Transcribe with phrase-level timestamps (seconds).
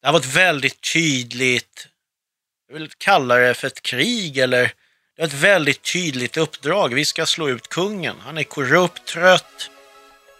[0.00, 1.88] Det här var ett väldigt tydligt,
[2.68, 4.72] jag vill kalla det för ett krig eller
[5.16, 6.94] det är ett väldigt tydligt uppdrag.
[6.94, 8.16] Vi ska slå ut kungen.
[8.20, 9.70] Han är korrupt, trött.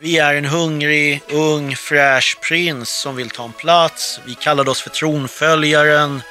[0.00, 4.20] Vi är en hungrig, ung, fräsch prins som vill ta en plats.
[4.26, 6.22] Vi kallade oss för tronföljaren.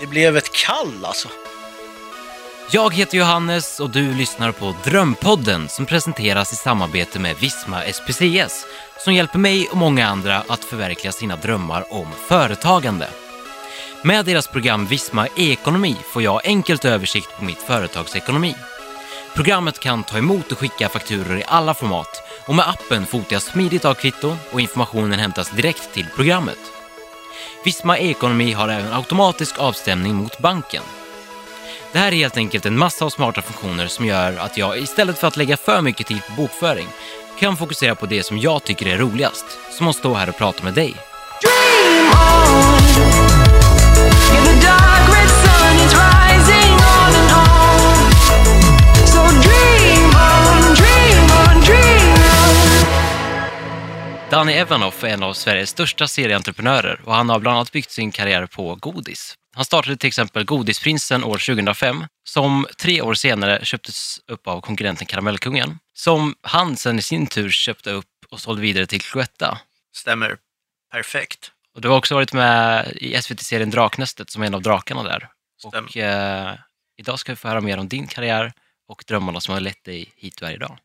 [0.00, 1.28] Det blev ett kall alltså.
[2.70, 8.66] Jag heter Johannes och du lyssnar på Drömpodden som presenteras i samarbete med Visma SPCS
[9.04, 13.08] som hjälper mig och många andra att förverkliga sina drömmar om företagande.
[14.02, 18.54] Med deras program Visma e-ekonomi får jag enkelt översikt på mitt företags ekonomi.
[19.34, 23.42] Programmet kan ta emot och skicka fakturor i alla format och med appen fotar jag
[23.42, 26.58] smidigt av kvitton och informationen hämtas direkt till programmet.
[27.64, 30.82] Visma e-ekonomi har även automatisk avstämning mot banken.
[31.92, 35.18] Det här är helt enkelt en massa av smarta funktioner som gör att jag istället
[35.18, 36.88] för att lägga för mycket tid på bokföring
[37.38, 40.64] kan fokusera på det som jag tycker är roligast, som att stå här och prata
[40.64, 40.94] med dig.
[54.30, 58.12] Danny Evanoff är en av Sveriges största serieentreprenörer och han har bland annat byggt sin
[58.12, 59.34] karriär på godis.
[59.58, 65.06] Han startade till exempel Godisprinsen år 2005 som tre år senare köptes upp av konkurrenten
[65.06, 69.58] Karamellkungen som han sen i sin tur köpte upp och sålde vidare till Cloetta.
[69.92, 70.36] Stämmer.
[70.92, 71.52] Perfekt.
[71.74, 75.28] Och du har också varit med i SVT-serien Draknästet som en av drakarna där.
[75.58, 75.88] Stämmer.
[75.88, 76.54] Och eh,
[76.96, 78.52] idag ska vi få höra mer om din karriär
[78.88, 80.78] och drömmarna som har lett dig hit du är idag.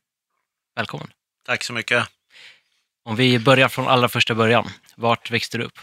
[0.76, 1.08] Välkommen!
[1.46, 2.08] Tack så mycket.
[3.06, 5.80] Om vi börjar från allra första början, vart växte du upp?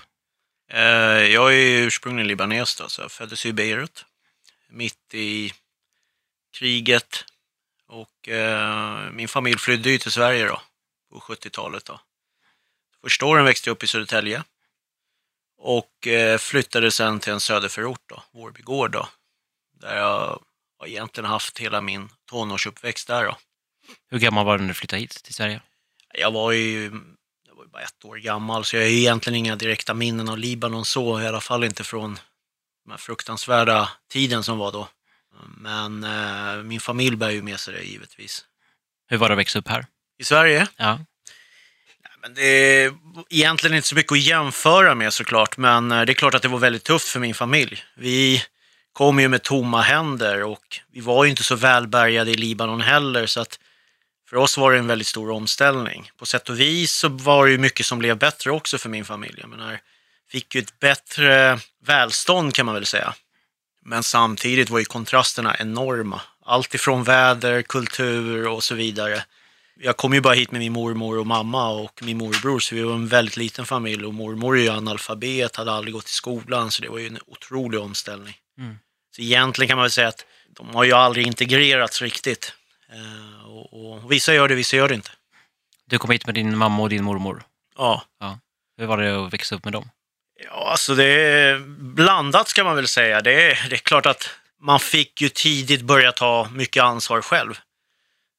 [0.72, 4.04] Eh, jag är ursprungligen libanes då, så jag föddes i Beirut.
[4.68, 5.52] Mitt i
[6.52, 7.24] kriget.
[7.86, 10.62] Och eh, min familj flydde ju till Sverige då,
[11.10, 11.84] på 70-talet.
[11.84, 12.00] Då.
[13.02, 14.44] Första åren växte jag upp i Södertälje.
[15.58, 19.08] Och eh, flyttade sen till en söderförort då, Vårby gård då.
[19.72, 20.42] Där jag
[20.78, 23.36] har egentligen haft hela min tonårsuppväxt där då.
[24.11, 25.62] Hur gammal var du när du flyttade hit till Sverige?
[26.14, 26.92] Jag var ju,
[27.60, 30.38] var ju bara ett år gammal, så jag har ju egentligen inga direkta minnen av
[30.38, 32.14] Libanon så, i alla fall inte från
[32.84, 34.88] den här fruktansvärda tiden som var då.
[35.56, 38.44] Men eh, min familj bär ju med sig det givetvis.
[39.08, 39.86] Hur var det att växa upp här?
[40.18, 40.66] I Sverige?
[40.76, 40.96] Ja.
[40.96, 41.06] Nej,
[42.22, 42.92] Men det är
[43.30, 46.48] egentligen inte så mycket att jämföra med såklart, men eh, det är klart att det
[46.48, 47.84] var väldigt tufft för min familj.
[47.96, 48.42] Vi
[48.92, 53.27] kom ju med tomma händer och vi var ju inte så välbärgade i Libanon heller,
[53.27, 53.58] så att
[54.30, 56.11] för oss var det en väldigt stor omställning.
[56.17, 59.05] På sätt och vis så var det ju mycket som blev bättre också för min
[59.05, 59.39] familj.
[59.41, 59.80] Jag menar,
[60.30, 63.14] fick ju ett bättre välstånd kan man väl säga.
[63.85, 66.20] Men samtidigt var ju kontrasterna enorma.
[66.45, 69.24] Allt ifrån väder, kultur och så vidare.
[69.80, 72.83] Jag kom ju bara hit med min mormor och mamma och min morbror, så vi
[72.83, 74.05] var en väldigt liten familj.
[74.05, 77.19] Och mormor är ju analfabet, hade aldrig gått i skolan, så det var ju en
[77.27, 78.35] otrolig omställning.
[78.58, 78.79] Mm.
[79.17, 80.27] Så egentligen kan man väl säga att
[80.57, 82.52] de har ju aldrig integrerats riktigt.
[82.92, 85.11] Eh, och, och vissa gör det, vissa gör det inte.
[85.86, 87.42] Du kom hit med din mamma och din mormor.
[87.77, 88.02] Ja,
[88.78, 89.90] Hur var det att växa upp med dem?
[90.45, 93.20] Ja, alltså det är blandat ska man väl säga.
[93.20, 94.30] Det är, det är klart att
[94.61, 97.58] man fick ju tidigt börja ta mycket ansvar själv.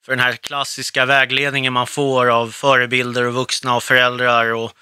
[0.06, 4.74] För den här klassiska vägledningen man får av förebilder och vuxna och föräldrar och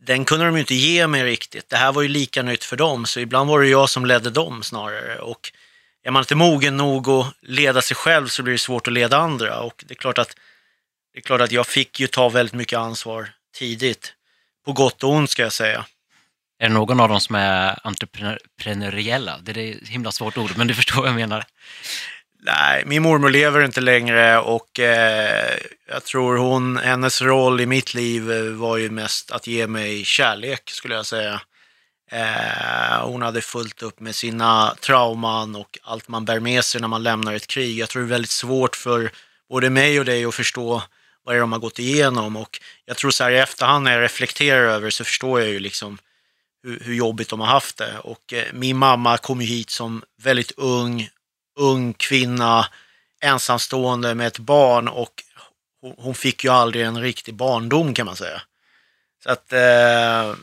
[0.00, 1.68] den kunde de ju inte ge mig riktigt.
[1.68, 4.30] Det här var ju lika nytt för dem, så ibland var det jag som ledde
[4.30, 5.18] dem snarare.
[5.18, 5.52] Och
[6.06, 9.16] är man inte mogen nog att leda sig själv så blir det svårt att leda
[9.16, 9.60] andra.
[9.60, 10.36] Och det är klart att,
[11.12, 14.12] det är klart att jag fick ju ta väldigt mycket ansvar tidigt.
[14.64, 15.84] På gott och ont ska jag säga.
[16.58, 19.38] Är det någon av dem som är entreprenöriella?
[19.42, 21.44] Det är ett himla svårt ord, men du förstår vad jag menar.
[22.40, 27.94] Nej, min mormor lever inte längre och eh, jag tror hon, hennes roll i mitt
[27.94, 31.40] liv eh, var ju mest att ge mig kärlek skulle jag säga.
[32.10, 36.88] Eh, hon hade fullt upp med sina trauman och allt man bär med sig när
[36.88, 37.78] man lämnar ett krig.
[37.78, 39.10] Jag tror det är väldigt svårt för
[39.48, 40.82] både mig och dig att förstå
[41.24, 43.92] vad det är de har gått igenom och jag tror så här i efterhand när
[43.92, 45.98] jag reflekterar över så förstår jag ju liksom
[46.62, 47.98] hur, hur jobbigt de har haft det.
[47.98, 51.08] Och eh, min mamma kom ju hit som väldigt ung,
[51.58, 52.66] ung kvinna,
[53.20, 55.22] ensamstående med ett barn och
[55.80, 58.42] hon, hon fick ju aldrig en riktig barndom kan man säga.
[59.24, 60.34] Så att eh,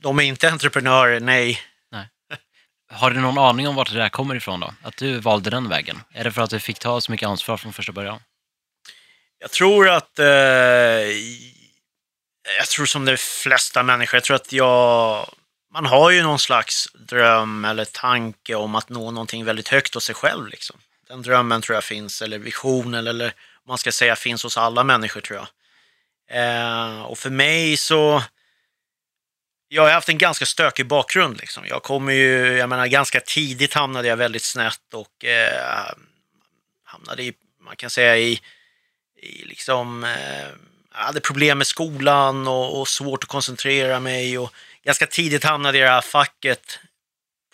[0.00, 1.60] de är inte entreprenörer, nej.
[2.92, 4.74] Har du någon aning om vart det där kommer ifrån då?
[4.82, 6.02] Att du valde den vägen?
[6.12, 8.20] Är det för att du fick ta så mycket ansvar från första början?
[9.38, 10.26] Jag tror att, eh,
[12.58, 15.26] jag tror som de flesta människor, jag tror att jag,
[15.72, 20.04] man har ju någon slags dröm eller tanke om att nå någonting väldigt högt hos
[20.04, 20.46] sig själv.
[20.46, 20.76] Liksom.
[21.08, 24.84] Den drömmen tror jag finns, eller visionen, eller om man ska säga finns hos alla
[24.84, 25.48] människor tror jag.
[26.30, 28.22] Eh, och för mig så,
[29.68, 31.40] jag har haft en ganska stökig bakgrund.
[31.40, 31.64] Liksom.
[31.66, 35.92] Jag kommer ju, jag menar ganska tidigt hamnade jag väldigt snett och eh,
[36.84, 38.40] hamnade i, man kan säga i,
[39.22, 40.48] i liksom, eh,
[40.94, 44.52] jag hade problem med skolan och, och svårt att koncentrera mig och
[44.84, 46.78] ganska tidigt hamnade jag i det här facket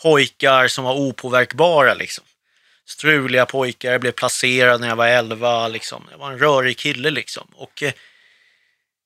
[0.02, 2.24] pojkar som var opåverkbara liksom.
[2.86, 6.08] Struliga pojkar, jag blev placerad när jag var 11 liksom.
[6.10, 7.48] Jag var en rörig kille liksom.
[7.54, 7.92] Och eh,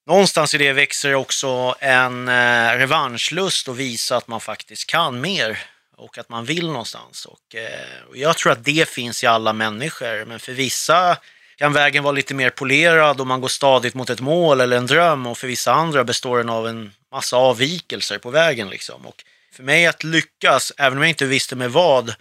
[0.07, 5.59] någonstans i det växer också en eh, revanschlust och visa att man faktiskt kan mer
[5.97, 7.25] och att man vill någonstans.
[7.27, 11.17] Och, eh, och jag tror att det finns i alla människor, men för vissa
[11.57, 14.87] kan vägen vara lite mer polerad och man går stadigt mot ett mål eller en
[14.87, 18.69] dröm och för vissa andra består den av en massa avvikelser på vägen.
[18.69, 19.07] Liksom.
[19.07, 22.15] Och för mig att lyckas, även om jag inte visste med vad,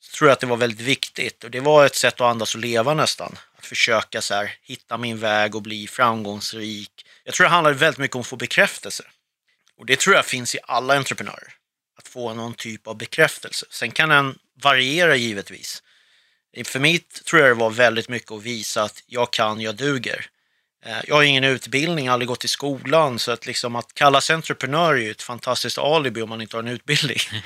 [0.00, 1.44] så tror jag att det var väldigt viktigt.
[1.44, 3.38] Och det var ett sätt att andas och leva nästan.
[3.58, 7.06] Att försöka så här, hitta min väg och bli framgångsrik.
[7.24, 9.04] Jag tror det handlar väldigt mycket om att få bekräftelse.
[9.78, 11.52] Och det tror jag finns i alla entreprenörer.
[11.98, 13.66] Att få någon typ av bekräftelse.
[13.70, 15.82] Sen kan den variera givetvis.
[16.64, 20.26] För mitt tror jag det var väldigt mycket att visa att jag kan, jag duger.
[20.84, 24.94] Eh, Jag har ingen utbildning, aldrig gått i skolan, så att, liksom att kallas entreprenör
[24.94, 27.18] är ju ett fantastiskt alibi om man inte har en utbildning.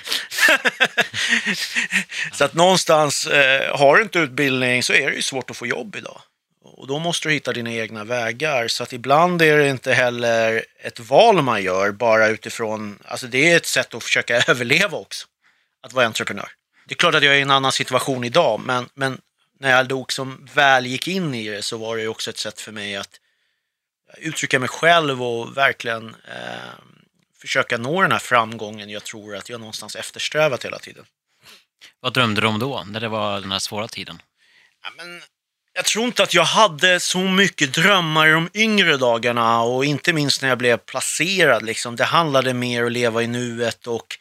[2.33, 5.67] så att någonstans, eh, har du inte utbildning så är det ju svårt att få
[5.67, 6.21] jobb idag.
[6.75, 8.69] Och då måste du hitta dina egna vägar.
[8.69, 13.53] Så att ibland är det inte heller ett val man gör bara utifrån, alltså det
[13.53, 15.27] är ett sätt att försöka överleva också.
[15.81, 16.49] Att vara entreprenör.
[16.87, 19.21] Det är klart att jag är i en annan situation idag, men, men
[19.61, 22.61] när jag då som väl gick in i det så var det också ett sätt
[22.61, 23.21] för mig att
[24.19, 26.75] uttrycka mig själv och verkligen eh,
[27.41, 31.05] försöka nå den här framgången jag tror att jag någonstans eftersträvat hela tiden.
[32.01, 34.23] Vad drömde du om då, när det var den här svåra tiden?
[34.83, 35.23] Ja, men
[35.79, 40.13] jag tror inte att jag hade så mycket drömmar i de yngre dagarna och inte
[40.13, 41.63] minst när jag blev placerad.
[41.63, 41.97] Liksom.
[41.97, 44.19] Det handlade mer om att leva i nuet och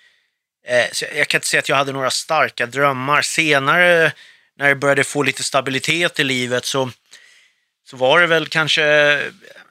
[0.67, 3.21] eh, så jag, jag kan inte säga att jag hade några starka drömmar.
[3.21, 4.11] Senare
[4.57, 6.89] när jag började få lite stabilitet i livet så,
[7.89, 9.19] så var det väl kanske eh,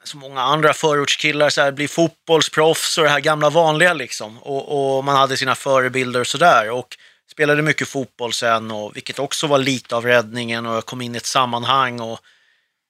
[0.03, 4.37] som många andra förortskillar, så här, bli fotbollsproffs och det här gamla vanliga liksom.
[4.37, 6.69] Och, och man hade sina förebilder och sådär.
[6.69, 6.97] Och
[7.37, 10.65] spelade mycket fotboll sen, och, vilket också var lite av räddningen.
[10.65, 12.19] Och jag kom in i ett sammanhang och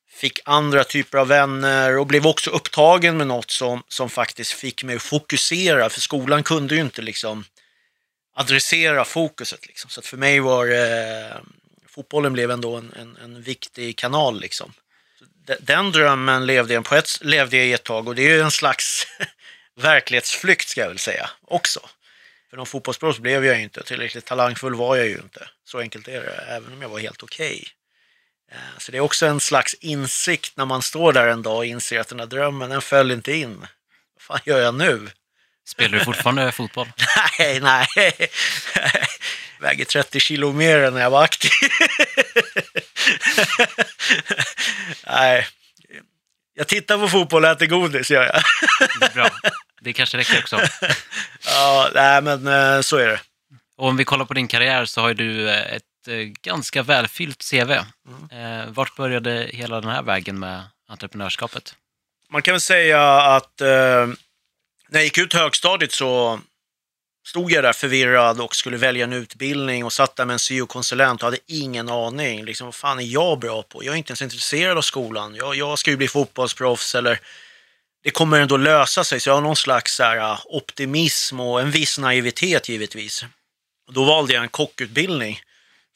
[0.09, 4.83] fick andra typer av vänner och blev också upptagen med något som, som faktiskt fick
[4.83, 5.89] mig att fokusera.
[5.89, 7.45] För skolan kunde ju inte liksom
[8.35, 9.67] adressera fokuset.
[9.67, 9.89] Liksom.
[9.89, 11.35] Så att för mig var eh,
[11.87, 14.39] fotbollen blev ändå en, en, en viktig kanal.
[14.39, 14.73] Liksom.
[15.59, 18.41] Den drömmen levde jag, på ett, levde jag i ett tag och det är ju
[18.41, 19.07] en slags
[19.79, 21.79] verklighetsflykt ska jag väl säga också.
[22.49, 25.49] För någon fotbollsproffs blev jag ju inte, tillräckligt talangfull var jag ju inte.
[25.65, 27.67] Så enkelt är det, även om jag var helt okej.
[28.51, 31.65] Eh, Så det är också en slags insikt när man står där en dag och
[31.65, 33.59] inser att den här drömmen, den föll inte in.
[33.59, 35.09] Vad fan gör jag nu?
[35.67, 36.91] Spelar du fortfarande fotboll?
[37.39, 37.87] Nej, nej.
[39.59, 41.51] Väger 30 kilo mer än när jag var aktiv.
[45.07, 45.47] nej.
[46.57, 48.41] Jag tittar på fotboll och äter godis, gör jag.
[48.99, 49.29] Det är bra.
[49.81, 50.59] Det kanske räcker också.
[51.45, 53.19] Ja, nej, men eh, så är det.
[53.77, 56.83] Och om vi kollar på din karriär så har ju du eh, ett eh, ganska
[56.83, 57.71] välfyllt CV.
[57.71, 57.83] Eh,
[58.67, 61.75] vart började hela den här vägen med entreprenörskapet?
[62.29, 63.67] Man kan väl säga att eh,
[64.89, 66.39] när jag gick ut högstadiet så
[67.27, 71.21] stod jag där förvirrad och skulle välja en utbildning och satt där med en syokonsulent
[71.21, 72.45] och hade ingen aning.
[72.45, 73.83] Liksom, vad fan är jag bra på?
[73.83, 75.35] Jag är inte ens intresserad av skolan.
[75.35, 77.19] Jag, jag ska ju bli fotbollsproffs eller
[78.03, 79.19] det kommer ändå lösa sig.
[79.19, 83.25] Så jag har någon slags så här, äh, optimism och en viss naivitet givetvis.
[83.87, 85.35] Och då valde jag en kockutbildning.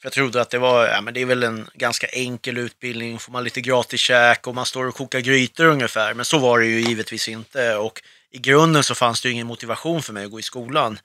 [0.00, 3.18] För jag trodde att det var, ja men det är väl en ganska enkel utbildning,
[3.18, 6.14] får man lite gratis käk och man står och kokar grytor ungefär.
[6.14, 10.02] Men så var det ju givetvis inte och i grunden så fanns det ingen motivation
[10.02, 10.98] för mig att gå i skolan.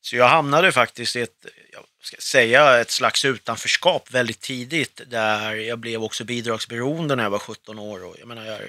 [0.00, 5.54] Så jag hamnade faktiskt i ett, jag ska säga, ett slags utanförskap väldigt tidigt där
[5.54, 8.04] jag blev också bidragsberoende när jag var 17 år.
[8.04, 8.60] Och jag menar, jag,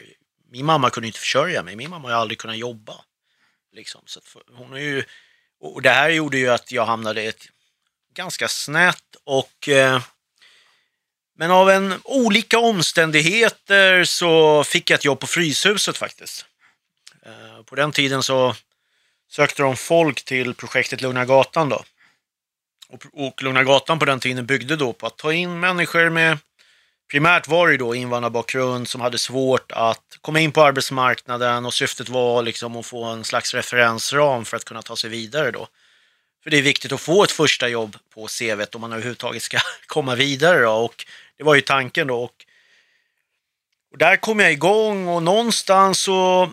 [0.52, 2.96] min mamma kunde inte försörja mig, min mamma har aldrig kunnat jobba.
[3.72, 4.02] Liksom.
[4.06, 5.04] Så för- hon är ju,
[5.60, 7.48] och det här gjorde ju att jag hamnade i ett
[8.14, 10.02] ganska snett och eh,
[11.38, 16.46] men av en olika omständigheter så fick jag ett jobb på Fryshuset faktiskt.
[17.66, 18.56] På den tiden så
[19.32, 21.84] sökte de folk till projektet Lugna Gatan då.
[22.90, 26.38] Och, och Lugna Gatan på den tiden byggde då på att ta in människor med
[27.12, 32.10] Primärt var det då invandrarbakgrund som hade svårt att komma in på arbetsmarknaden och syftet
[32.10, 35.68] var liksom att få en slags referensram för att kunna ta sig vidare då.
[36.44, 39.58] För det är viktigt att få ett första jobb på CVt om man överhuvudtaget ska
[39.88, 40.72] komma vidare då.
[40.72, 41.06] Och
[41.38, 42.24] det var ju tanken då.
[42.24, 42.46] Och,
[43.92, 46.52] och där kom jag igång och någonstans så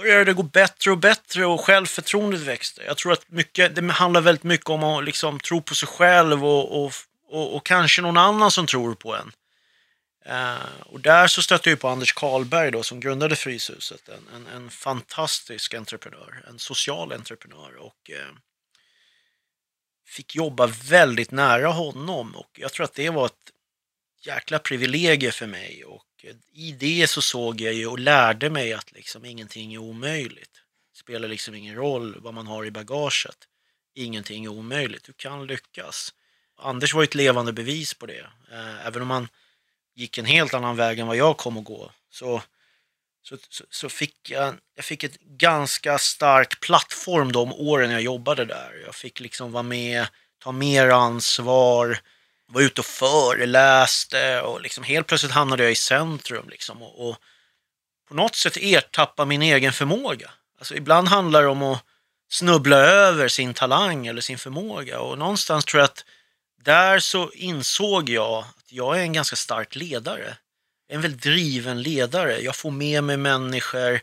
[0.00, 2.82] började det gå bättre och bättre och självförtroendet växte.
[2.82, 6.44] Jag tror att mycket, det handlar väldigt mycket om att liksom tro på sig själv
[6.44, 6.92] och, och,
[7.28, 9.32] och, och kanske någon annan som tror på en.
[10.24, 14.08] Eh, och där så stötte jag på Anders Karlberg då, som grundade Fryshuset.
[14.08, 17.76] En, en, en fantastisk entreprenör, en social entreprenör.
[17.76, 18.34] Och eh,
[20.06, 22.36] fick jobba väldigt nära honom.
[22.36, 23.50] Och jag tror att det var ett
[24.20, 25.84] jäkla privilegium för mig.
[25.84, 29.78] Och eh, i det så såg jag ju och lärde mig att liksom ingenting är
[29.78, 30.52] omöjligt.
[30.92, 33.36] Det spelar liksom ingen roll vad man har i bagaget.
[33.94, 35.04] Ingenting är omöjligt.
[35.04, 36.14] Du kan lyckas.
[36.56, 38.26] Anders var ett levande bevis på det.
[38.52, 39.28] Eh, även om han
[39.94, 42.42] gick en helt annan väg än vad jag kom att gå så,
[43.22, 48.44] så, så, så fick jag, jag fick ett ganska stark plattform de åren jag jobbade
[48.44, 48.82] där.
[48.84, 50.06] Jag fick liksom vara med,
[50.38, 51.98] ta mer ansvar,
[52.50, 56.48] var ute och föreläste och liksom helt plötsligt hamnade jag i centrum.
[56.48, 57.16] Liksom och, och
[58.08, 60.30] på något sätt ertappa min egen förmåga.
[60.58, 61.84] Alltså ibland handlar det om att
[62.30, 66.04] snubbla över sin talang eller sin förmåga och någonstans tror jag att
[66.64, 70.36] där så insåg jag att jag är en ganska stark ledare.
[70.88, 72.40] En väldigt driven ledare.
[72.40, 74.00] Jag får med mig människor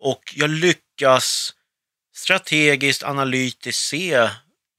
[0.00, 1.54] och jag lyckas
[2.14, 4.28] strategiskt, analytiskt se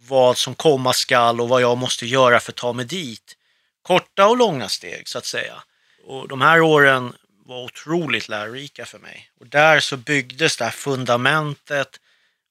[0.08, 3.38] vad som komma skall och vad jag måste göra för att ta mig dit.
[3.82, 5.64] Korta och långa steg så att säga.
[6.06, 7.14] Och de här åren
[7.46, 9.32] var otroligt lärorika för mig.
[9.40, 12.00] Och där så byggdes det här fundamentet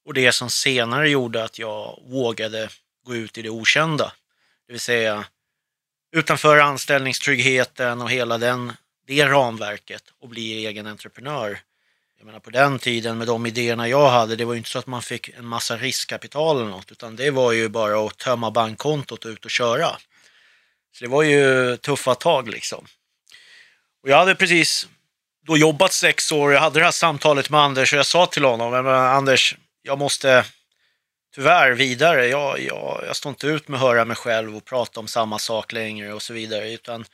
[0.06, 2.68] och det som senare gjorde att jag vågade
[3.06, 4.12] gå ut i det okända.
[4.66, 5.24] Det vill säga
[6.12, 8.72] utanför anställningstryggheten och hela den,
[9.06, 11.60] det ramverket och bli egen entreprenör.
[12.20, 14.78] Jag menar på den tiden med de idéerna jag hade, det var ju inte så
[14.78, 18.50] att man fick en massa riskkapital eller något, utan det var ju bara att tömma
[18.50, 19.88] bankkontot och ut och köra.
[20.92, 22.86] Så det var ju tuffa tag liksom.
[24.02, 24.88] Och jag hade precis
[25.46, 28.44] då jobbat sex år, jag hade det här samtalet med Anders och jag sa till
[28.44, 30.44] honom, "Men, Anders, jag måste
[31.34, 32.26] tyvärr vidare.
[32.26, 35.38] Jag, jag, jag står inte ut med att höra mig själv och prata om samma
[35.38, 36.72] sak längre och så vidare.
[36.72, 37.04] Utan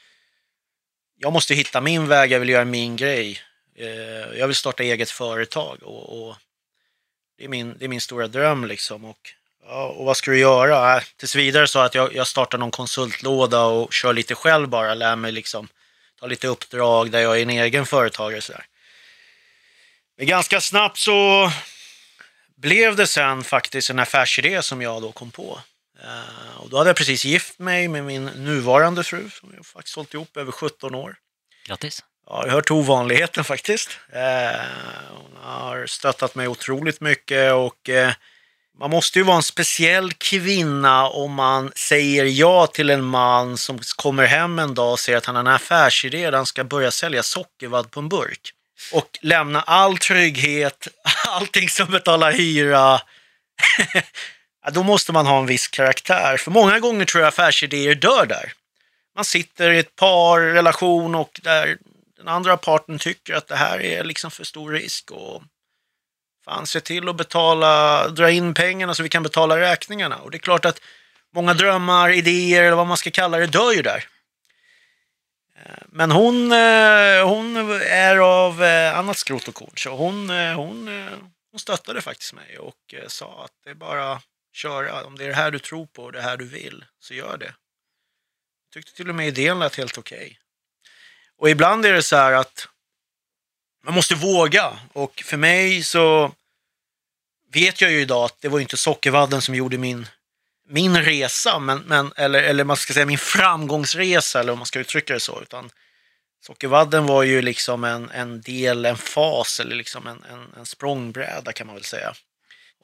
[1.19, 3.41] jag måste hitta min väg, jag vill göra min grej.
[3.79, 6.37] Eh, Jag vill starta eget företag och, och
[7.39, 9.05] det, är min, det är min stora dröm liksom.
[9.05, 9.19] Och,
[9.65, 10.97] ja, och vad ska du göra?
[10.97, 14.95] Äh, tills vidare så att jag, jag startar någon konsultlåda och kör lite själv bara,
[14.95, 15.69] lär mig liksom
[16.21, 18.41] ta lite uppdrag där jag är en egen företagare.
[18.41, 18.67] sådär.
[20.17, 21.51] Men ganska snabbt så
[22.57, 25.61] blev det sen faktiskt en affärsidé som jag då kom på.
[26.05, 29.97] Uh, och då hade jag precis gift mig med min nuvarande fru som jag faktiskt
[29.97, 31.17] hållit ihop över 17 år.
[31.67, 32.05] Grattis.
[32.27, 33.99] Ja, jag hör till ovanligheten faktiskt.
[34.13, 34.61] Eh,
[35.11, 38.13] hon har stöttat mig otroligt mycket och eh,
[38.79, 43.79] man måste ju vara en speciell kvinna om man säger ja till en man som
[43.97, 46.91] kommer hem en dag och säger att han har en affärsidé där han ska börja
[46.91, 48.53] sälja sockervadd på en burk.
[48.93, 50.89] Och lämna all trygghet,
[51.29, 53.01] allting som betalar hyra.
[54.65, 56.37] ja, då måste man ha en viss karaktär.
[56.37, 58.53] För många gånger tror jag affärsidéer dör där.
[59.17, 61.77] Man sitter i ett par relation och där
[62.17, 65.11] den andra parten tycker att det här är liksom för stor risk.
[65.11, 65.43] Och
[66.45, 70.17] fan, se till att betala, dra in pengarna så vi kan betala räkningarna.
[70.17, 70.81] Och det är klart att
[71.35, 74.09] många drömmar, idéer eller vad man ska kalla det dör ju där.
[75.57, 80.89] Eh, men hon, eh, hon är av eh, annat skrot och korn, så hon, hon,
[81.51, 85.05] hon stöttade faktiskt mig och sa att det är bara att köra.
[85.05, 87.37] Om det är det här du tror på och det här du vill, så gör
[87.37, 87.55] det.
[88.65, 90.39] Jag tyckte till och med idén lät helt okej.
[91.39, 92.69] Och ibland är det så här att
[93.85, 94.79] man måste våga.
[94.93, 96.33] Och för mig så
[97.53, 100.07] vet jag ju idag att det var inte sockervadden som gjorde min,
[100.69, 104.79] min resa, men, men, eller, eller man ska säga min framgångsresa, eller om man ska
[104.79, 105.43] uttrycka det så.
[105.43, 105.71] Utan
[106.47, 111.53] sockervadden var ju liksom en, en del, en fas, eller liksom en, en, en språngbräda
[111.53, 112.15] kan man väl säga.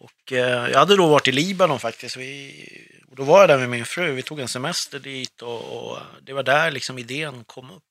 [0.00, 2.16] Och eh, jag hade då varit i Libanon faktiskt.
[2.16, 2.64] Vi,
[3.10, 4.12] och då var jag där med min fru.
[4.12, 7.82] Vi tog en semester dit och, och det var där liksom idén kom upp.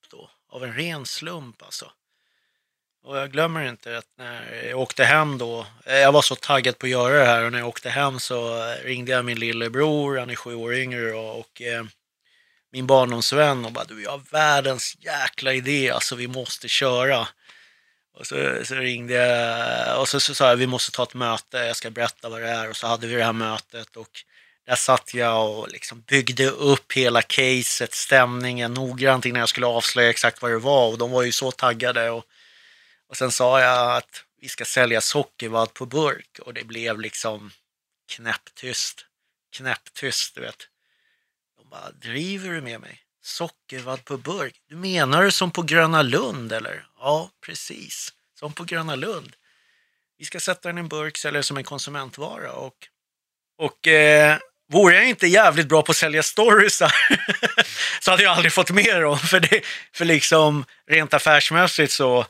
[0.52, 1.92] Av en ren slump alltså.
[3.04, 6.78] Och jag glömmer inte att när jag åkte hem då, eh, jag var så taggad
[6.78, 9.40] på att göra det här och när jag åkte hem så eh, ringde jag min
[9.40, 11.84] lillebror, han är sju år yngre och, och eh,
[12.72, 17.28] min barndomsvän och bara du, jag har världens jäkla idé, alltså vi måste köra.
[18.14, 21.58] Och så, så ringde jag och så, så sa jag vi måste ta ett möte,
[21.58, 24.24] jag ska berätta vad det är och så hade vi det här mötet och
[24.66, 30.10] där satt jag och liksom byggde upp hela caset, stämningen noggrant innan jag skulle avslöja
[30.10, 32.10] exakt vad det var och de var ju så taggade.
[32.10, 32.26] Och,
[33.08, 37.52] och sen sa jag att vi ska sälja sockervadd på burk och det blev liksom
[38.16, 39.06] knäpptyst.
[39.52, 40.68] Knäpptyst, du vet.
[41.58, 43.02] De bara, driver du med mig?
[43.22, 44.62] Sockervadd på burk?
[44.68, 46.88] Du menar det som på Gröna Lund eller?
[47.00, 48.14] Ja, precis.
[48.40, 49.36] Som på Gröna Lund.
[50.18, 52.52] vi ska sätta den i en burk, sälja det som en konsumentvara.
[52.54, 52.88] Och,
[53.58, 54.38] och eh,
[54.72, 56.94] vore jag inte jävligt bra på att sälja storiesar
[58.02, 59.20] så hade jag aldrig fått med dem.
[59.20, 59.62] För, det,
[59.94, 62.26] för liksom rent affärsmässigt så,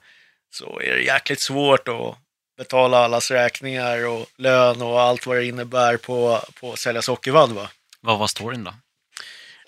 [0.53, 2.17] så är det jäkligt svårt att
[2.57, 7.51] betala allas räkningar och lön och allt vad det innebär på, på att sälja sockervadd.
[7.51, 7.69] Va?
[8.01, 8.73] Vad var storyn då?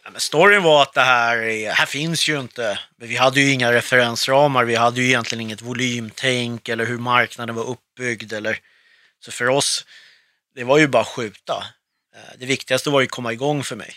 [0.03, 3.51] Ja, men storyn var att det här, är- här finns ju inte, vi hade ju
[3.51, 8.33] inga referensramar, vi hade ju egentligen inget volymtänk eller hur marknaden var uppbyggd.
[8.33, 8.57] Eller,
[9.25, 9.85] så för oss,
[10.55, 11.63] det var ju bara att skjuta.
[12.15, 13.95] Eh, det viktigaste var ju att komma igång för mig.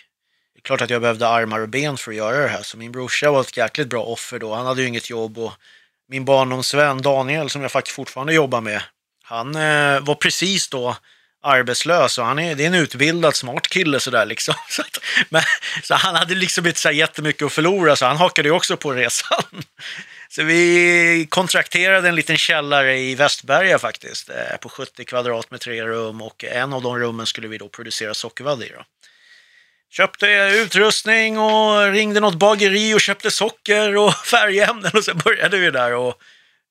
[0.54, 2.76] Det är klart att jag behövde armar och ben för att göra det här, så
[2.76, 4.54] min brorsa var ett jäkligt bra offer då.
[4.54, 5.52] Han hade ju inget jobb och
[6.08, 8.82] min barndomsvän Daniel, som jag faktiskt fortfarande jobbar med,
[9.23, 10.96] han eh, var precis då
[11.42, 14.54] arbetslös och han är, det är en utbildad smart kille sådär liksom.
[14.68, 15.42] Så, att, men,
[15.82, 18.92] så han hade liksom inte så jättemycket att förlora så han hakade ju också på
[18.92, 19.42] resan.
[20.28, 25.83] Så vi kontrakterade en liten källare i Västberga faktiskt, eh, på 70 kvadrat med tre
[25.83, 28.68] rum och en av de rummen skulle vi då producera sockervadd i.
[28.68, 28.85] Då.
[29.90, 35.71] Köpte utrustning och ringde något bageri och köpte socker och färgämnen och så började vi
[35.71, 36.21] där och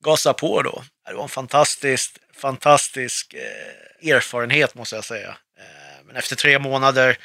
[0.03, 0.83] gasa på då.
[1.07, 5.29] Det var en fantastisk, fantastisk eh, erfarenhet måste jag säga.
[5.59, 7.17] Eh, men efter tre månader,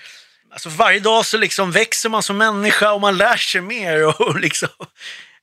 [0.52, 4.40] alltså varje dag så liksom växer man som människa och man lär sig mer och
[4.40, 4.68] liksom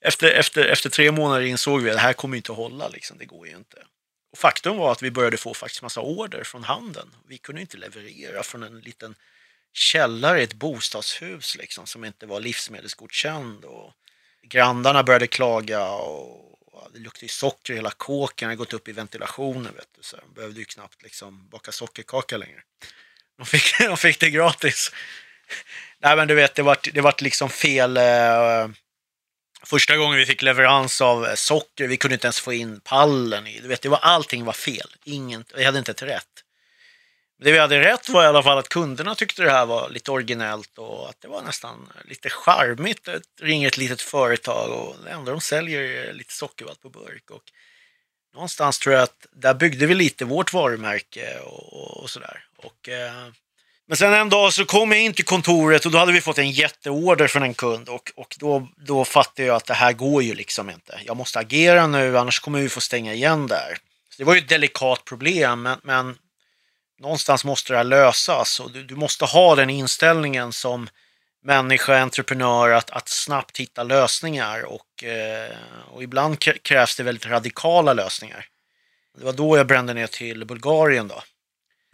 [0.07, 3.17] efter, efter, efter tre månader insåg vi att det här kommer inte att hålla, liksom.
[3.17, 3.77] det går ju inte.
[4.31, 7.15] Och faktum var att vi började få faktiskt massa order från handeln.
[7.27, 9.15] Vi kunde inte leverera från en liten
[9.73, 13.65] källare i ett bostadshus liksom, som inte var livsmedelsgodkänd.
[13.65, 13.93] Och
[14.43, 16.47] grannarna började klaga och
[16.93, 19.73] det luktade ju socker i hela kåken, det hade gått upp i ventilationen.
[19.75, 22.61] Vet du, så de behövde ju knappt liksom baka sockerkaka längre.
[23.37, 24.91] De fick, de fick det gratis.
[25.99, 27.97] Nej men du vet, det vart, det vart liksom fel.
[27.97, 28.67] Eh,
[29.63, 33.47] första gången vi fick leverans av eh, socker, vi kunde inte ens få in pallen
[33.47, 33.59] i.
[33.59, 34.95] Du vet, det var, allting var fel.
[35.03, 36.43] Ingen, vi hade inte ett rätt.
[37.39, 40.11] Det vi hade rätt var i alla fall att kunderna tyckte det här var lite
[40.11, 45.09] originellt och att det var nästan lite charmigt att ringa ett litet företag och det
[45.09, 47.31] enda de säljer är lite sockervadd på burk.
[47.31, 47.43] Och
[48.33, 52.45] någonstans tror jag att där byggde vi lite vårt varumärke och, och sådär.
[52.57, 53.27] Och, eh,
[53.87, 56.37] men sen en dag så kom jag in till kontoret och då hade vi fått
[56.37, 60.23] en jätteorder från en kund och, och då, då fattade jag att det här går
[60.23, 60.99] ju liksom inte.
[61.05, 63.77] Jag måste agera nu annars kommer vi få stänga igen där.
[64.09, 66.17] Så det var ju ett delikat problem men, men
[66.99, 70.89] någonstans måste det här lösas och du, du måste ha den inställningen som
[71.43, 75.55] människa, entreprenör att, att snabbt hitta lösningar och, eh,
[75.91, 78.45] och ibland krävs det väldigt radikala lösningar.
[79.17, 81.23] Det var då jag brände ner till Bulgarien då.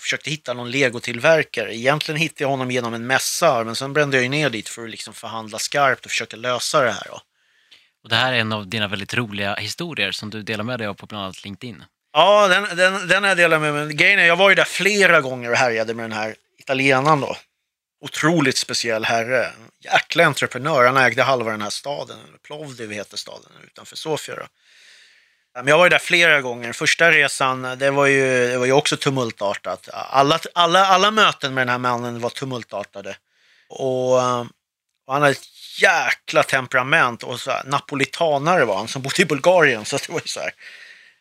[0.04, 1.76] Försökte hitta någon legotillverkare.
[1.76, 4.90] Egentligen hittade jag honom genom en mässa men sen brände jag ner dit för att
[4.90, 7.08] liksom förhandla skarpt och försöka lösa det här.
[7.10, 7.22] Då.
[8.04, 10.88] Och det här är en av dina väldigt roliga historier som du delar med dig
[10.88, 11.84] av på bland annat LinkedIn.
[12.14, 13.94] Ja, den, den, den jag delat med mig.
[13.94, 17.38] Grejen är, jag var ju där flera gånger och härjade med den här italienaren då.
[18.02, 19.52] Otroligt speciell herre.
[19.80, 20.86] Jäkla entreprenör.
[20.86, 22.18] Han ägde halva den här staden.
[22.48, 24.36] Plovdiv heter staden utanför Sofia.
[24.36, 24.44] Då.
[25.56, 26.74] Jag var ju där flera gånger.
[26.74, 29.90] Första resan, det var ju, det var ju också tumultartat.
[29.94, 33.18] Alla, alla, alla möten med den här mannen var tumultartade.
[33.70, 34.14] Och,
[35.08, 37.24] och han hade ett jäkla temperament.
[37.24, 39.86] Och så här, napolitanare var han som bodde i Bulgarien.
[39.86, 40.52] Så det var ju så här.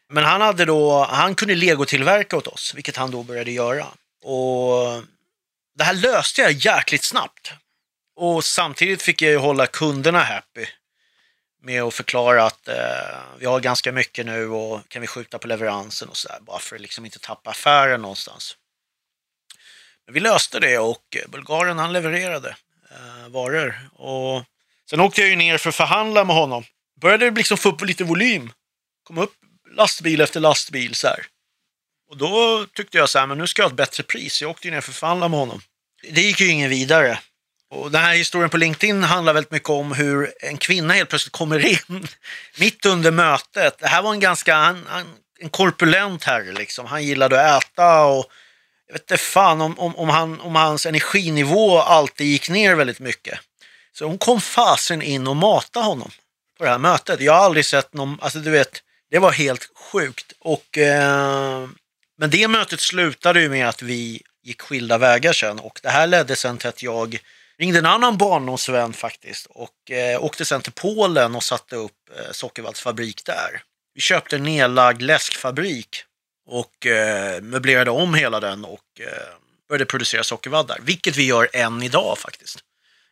[0.09, 3.87] Men han, hade då, han kunde legotillverka åt oss, vilket han då började göra.
[4.25, 5.03] Och
[5.79, 7.53] det här löste jag jäkligt snabbt.
[8.16, 10.66] Och samtidigt fick jag ju hålla kunderna happy
[11.62, 12.77] med att förklara att eh,
[13.38, 16.77] vi har ganska mycket nu och kan vi skjuta på leveransen och sådär, bara för
[16.77, 18.57] att liksom inte tappa affären någonstans.
[20.07, 22.57] Men vi löste det och bulgaren han levererade
[22.90, 23.88] eh, varor.
[23.92, 24.44] Och
[24.90, 26.64] sen åkte jag ju ner för att förhandla med honom.
[27.01, 28.53] Började liksom få upp lite volym.
[29.05, 29.35] Kom upp
[29.70, 31.27] lastbil efter lastbil så här.
[32.11, 34.42] Och då tyckte jag så här, men nu ska jag ha ett bättre pris.
[34.42, 35.61] Jag åkte ju ner för att förhandla med honom.
[36.11, 37.18] Det gick ju ingen vidare.
[37.72, 41.32] Och den här historien på LinkedIn handlar väldigt mycket om hur en kvinna helt plötsligt
[41.32, 42.08] kommer in
[42.58, 43.78] mitt under mötet.
[43.78, 45.06] Det här var en ganska, han, han,
[45.40, 46.87] en korpulent herre liksom.
[46.87, 48.26] Han gillade att äta och
[48.87, 53.00] jag vet inte fan om, om, om, han, om hans energinivå alltid gick ner väldigt
[53.00, 53.38] mycket.
[53.92, 56.11] Så hon kom fasen in och matade honom
[56.58, 57.20] på det här mötet.
[57.20, 60.32] Jag har aldrig sett någon, alltså du vet, det var helt sjukt.
[60.40, 61.68] Och, eh,
[62.18, 66.06] men det mötet slutade ju med att vi gick skilda vägar sen och det här
[66.06, 67.18] ledde sen till att jag
[67.62, 72.33] ringde en annan barndomsvän faktiskt och eh, åkte sen till Polen och satte upp eh,
[72.33, 73.62] Sockervallsfabrik där.
[73.94, 76.05] Vi köpte en nedlagd läskfabrik
[76.46, 79.07] och eh, möblerade om hela den och eh,
[79.68, 82.59] började producera sockervadd där, vilket vi gör än idag faktiskt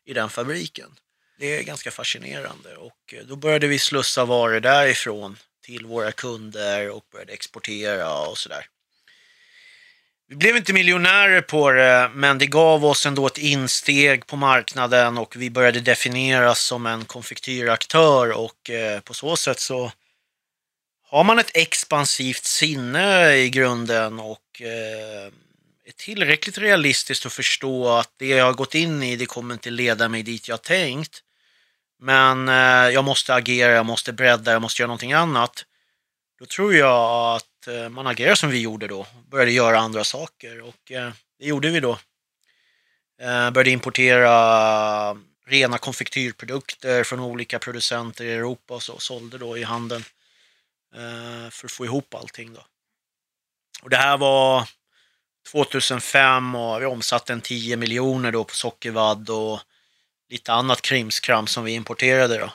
[0.07, 0.91] i den fabriken.
[1.39, 6.91] Det är ganska fascinerande och eh, då började vi slussa varor därifrån till våra kunder
[6.91, 8.67] och började exportera och sådär.
[10.31, 15.19] Vi blev inte miljonärer på det, men det gav oss ändå ett insteg på marknaden
[15.19, 19.93] och vi började definieras som en konfektyraktör och eh, på så sätt så
[21.09, 25.27] har man ett expansivt sinne i grunden och eh,
[25.87, 29.71] är tillräckligt realistiskt att förstå att det jag har gått in i, det kommer inte
[29.71, 31.23] leda mig dit jag tänkt.
[32.01, 35.65] Men eh, jag måste agera, jag måste bredda, jag måste göra någonting annat.
[36.41, 39.07] Då tror jag att eh, man agerar som vi gjorde då.
[39.29, 41.99] Började göra andra saker och eh, det gjorde vi då.
[43.21, 49.63] Eh, började importera rena konfektyrprodukter från olika producenter i Europa och så, sålde då i
[49.63, 50.05] handeln.
[51.51, 52.67] För att få ihop allting då.
[53.83, 54.69] Och det här var
[55.53, 59.61] 2005 och vi omsatte en 10 miljoner då på sockervadd och
[60.29, 62.53] lite annat krimskram som vi importerade då.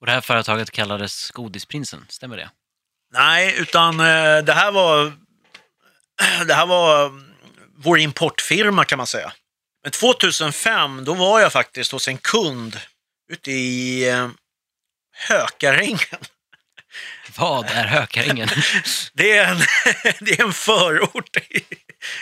[0.00, 2.50] Och det här företaget kallades Godisprinsen, stämmer det?
[3.14, 5.12] Nej, utan eh, det här var
[6.46, 7.12] det här var
[7.76, 9.32] vår importfirma kan man säga.
[9.82, 12.80] Men 2005, då var jag faktiskt hos en kund
[13.32, 14.28] ute i eh,
[15.28, 15.98] Hökarängen.
[17.36, 18.48] Vad är Hökarängen?
[19.12, 19.58] Det är en,
[20.20, 21.64] det är en förort i,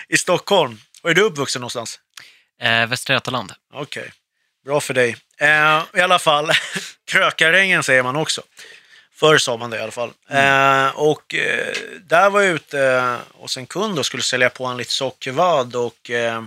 [0.09, 0.81] i Stockholm.
[1.03, 1.99] Var är du uppvuxen någonstans?
[2.63, 3.53] eh, Västra Götaland.
[3.73, 4.13] Okej,
[4.65, 5.17] bra för dig.
[5.41, 6.51] Eh, I alla fall,
[7.11, 8.43] Krökarängen säger man också.
[9.15, 10.13] Förr sa man det i alla fall.
[10.29, 14.77] Eh, och eh, där var jag ute hos en kund och skulle sälja på en
[14.77, 16.45] lite sockervadd och eh,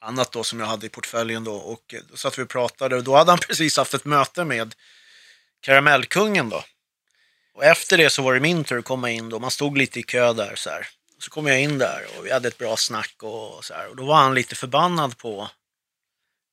[0.00, 1.54] annat då som jag hade i portföljen då.
[1.54, 4.44] Och eh, då satt vi och pratade och då hade han precis haft ett möte
[4.44, 4.74] med
[5.60, 6.64] Karamellkungen då.
[7.54, 9.38] Och efter det så var det min tur att komma in då.
[9.38, 10.88] Man stod lite i kö där så här.
[11.18, 13.88] Så kom jag in där och vi hade ett bra snack och så här.
[13.88, 15.48] Och då var han lite förbannad på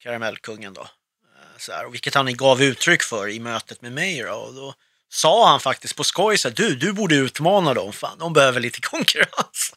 [0.03, 0.81] Karamellkungen då.
[0.81, 0.87] Eh,
[1.57, 4.33] Så här, och vilket han gav uttryck för i mötet med mig då.
[4.33, 4.73] Och då
[5.09, 8.59] sa han faktiskt på skoj så här, du, du borde utmana dem, fan, de behöver
[8.59, 9.73] lite konkurrens.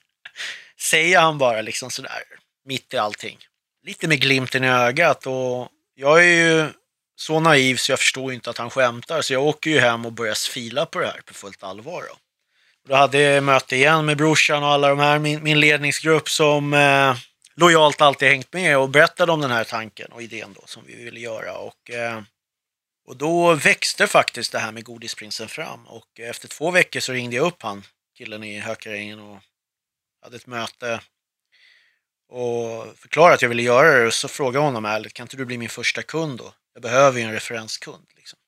[0.81, 2.23] Säger han bara liksom sådär,
[2.65, 3.39] mitt i allting.
[3.87, 6.73] Lite med glimten i ögat och jag är ju
[7.17, 10.13] så naiv så jag förstår inte att han skämtar så jag åker ju hem och
[10.13, 12.03] börjar fila på det här på fullt allvar.
[12.09, 12.13] Då.
[12.83, 16.29] Och Då hade jag möte igen med brorsan och alla de här, min, min ledningsgrupp
[16.29, 17.17] som eh,
[17.57, 21.05] lojalt alltid hängt med och berättade om den här tanken och idén då som vi
[21.05, 21.57] ville göra.
[21.57, 22.21] Och, eh,
[23.05, 27.37] och då växte faktiskt det här med Godisprinsen fram och efter två veckor så ringde
[27.37, 27.85] jag upp han,
[28.19, 29.39] killen i Hökarängen och
[30.23, 31.01] hade ett möte
[32.29, 35.37] och förklarade att jag ville göra det och så frågade jag honom ärligt, kan inte
[35.37, 36.55] du bli min första kund då?
[36.75, 38.07] Jag behöver ju en referenskund.
[38.17, 38.39] Liksom.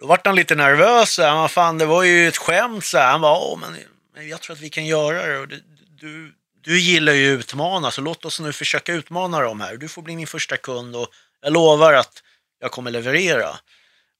[0.00, 2.84] Då vart han lite nervös, han "Men fan det var ju ett skämt.
[2.84, 2.98] Så.
[2.98, 3.76] Han bara, Åh, men,
[4.14, 5.38] men jag tror att vi kan göra det.
[5.38, 9.60] Och du, du, du gillar ju att utmana, så låt oss nu försöka utmana dem
[9.60, 9.76] här.
[9.76, 11.08] Du får bli min första kund och
[11.40, 12.22] jag lovar att
[12.62, 13.58] jag kommer leverera.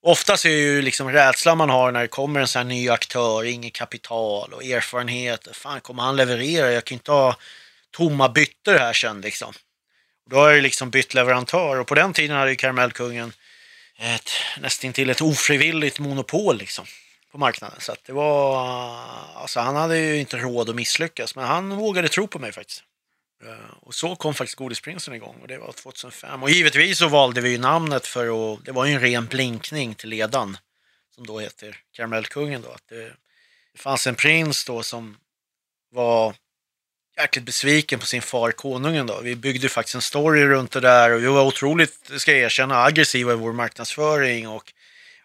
[0.02, 3.44] Oftast är ju liksom rädslan man har när det kommer en sån här ny aktör,
[3.44, 5.48] inget kapital och erfarenhet.
[5.52, 6.72] Fan, kommer han leverera?
[6.72, 7.36] Jag kan inte ha
[7.90, 9.52] tomma byttor här sen liksom.
[10.30, 13.32] Då har jag liksom bytt leverantör och på den tiden hade ju Karamellkungen
[13.98, 16.84] ett, nästan till ett ofrivilligt monopol liksom
[17.32, 17.80] på marknaden.
[17.80, 18.66] Så att det var,
[19.34, 22.82] alltså han hade ju inte råd att misslyckas men han vågade tro på mig faktiskt.
[23.42, 26.42] Eh, och så kom faktiskt Godisprinsen igång och det var 2005.
[26.42, 29.94] Och givetvis så valde vi ju namnet för att, det var ju en ren blinkning
[29.94, 30.56] till ledan
[31.14, 32.68] som då heter Karamellkungen då.
[32.68, 33.04] Att det,
[33.72, 35.16] det fanns en prins då som
[35.90, 36.34] var
[37.16, 39.20] jäkligt besviken på sin far konungen då.
[39.20, 42.82] Vi byggde faktiskt en story runt det där och vi var otroligt, ska jag erkänna,
[42.82, 44.72] aggressiva i vår marknadsföring och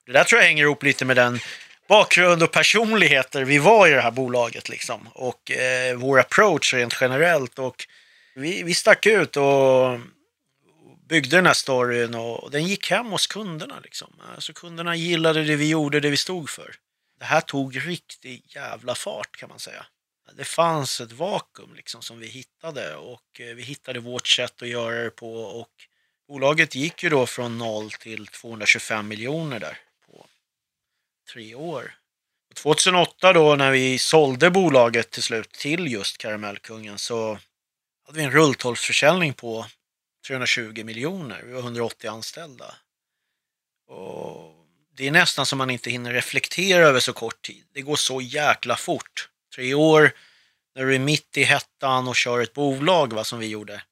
[0.06, 1.40] det där tror jag hänger ihop lite med den
[1.88, 6.98] bakgrund och personligheter vi var i det här bolaget liksom och eh, vår approach rent
[7.02, 7.88] generellt och
[8.38, 10.00] vi, vi stack ut och
[11.10, 14.14] byggde den här storyn och den gick hem hos kunderna liksom.
[14.36, 16.76] Alltså kunderna gillade det vi gjorde, det vi stod för.
[17.20, 19.86] Det här tog riktig jävla fart kan man säga
[20.36, 24.68] det fanns ett vakuum liksom som vi hittade och eh, vi hittade vårt sätt att
[24.68, 25.72] göra det på och
[26.28, 30.26] bolaget gick ju då från 0 till 225 miljoner där på
[31.34, 31.96] tre år.
[32.56, 37.40] 2008 då när vi sålde bolaget till slut till just Karamellkungen så
[38.08, 39.66] hade vi en rulltolvsförsäljning på
[40.28, 41.44] 320 miljoner.
[41.44, 42.76] Vi var 180 anställda.
[43.88, 44.54] Och
[44.94, 47.66] det är nästan som man inte hinner reflektera över så kort tid.
[47.74, 50.12] Det går så jäkla fort tre år,
[50.76, 53.84] när du är mitt i hettan och kör ett bolag va, som vi gjorde.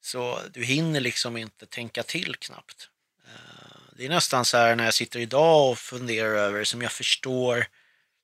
[0.00, 2.88] Så du hinner liksom inte tänka till knappt.
[3.26, 6.82] Eh, det är nästan så här när jag sitter idag och funderar över det som
[6.82, 7.66] jag förstår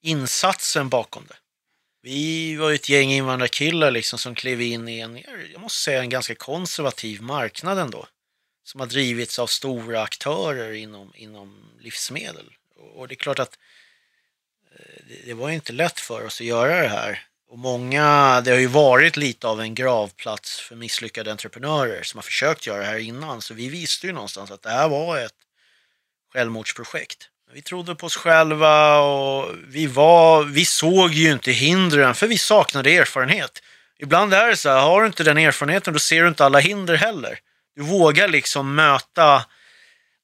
[0.02, 1.36] insatsen bakom det.
[2.04, 6.00] Vi var ju ett gäng invandrarkillar liksom som klev in i en, jag måste säga
[6.00, 8.06] en ganska konservativ marknad ändå.
[8.64, 12.52] Som har drivits av stora aktörer inom, inom livsmedel.
[12.94, 13.58] Och det är klart att
[14.72, 17.26] eh, det, var ju inte lätt för oss att göra det här.
[17.48, 22.22] Och många, det har ju varit lite av en gravplats för misslyckade entreprenörer som har
[22.22, 23.42] försökt göra det här innan.
[23.42, 25.38] Så vi visste ju någonstans att det här var ett
[26.32, 27.28] självmordsprojekt.
[27.54, 32.38] Vi trodde på oss själva och vi, var, vi såg ju inte hindren för vi
[32.38, 33.62] saknade erfarenhet.
[33.98, 36.58] Ibland är det så här, har du inte den erfarenheten då ser du inte alla
[36.58, 37.38] hinder heller.
[37.76, 39.44] Du vågar liksom möta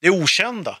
[0.01, 0.77] det okända.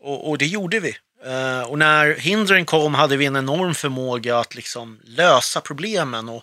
[0.00, 0.96] Och, och det gjorde vi.
[1.24, 6.42] Eh, och när hindren kom hade vi en enorm förmåga att liksom lösa problemen och,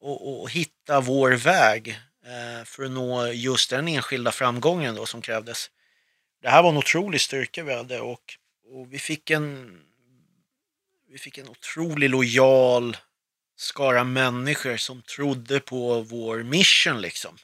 [0.00, 1.88] och, och hitta vår väg
[2.26, 5.70] eh, för att nå just den enskilda framgången då som krävdes.
[6.42, 8.38] Det här var en otrolig styrka vi hade och,
[8.70, 9.80] och vi fick en
[11.10, 12.96] vi fick en otroligt lojal
[13.56, 17.36] skara människor som trodde på vår mission liksom.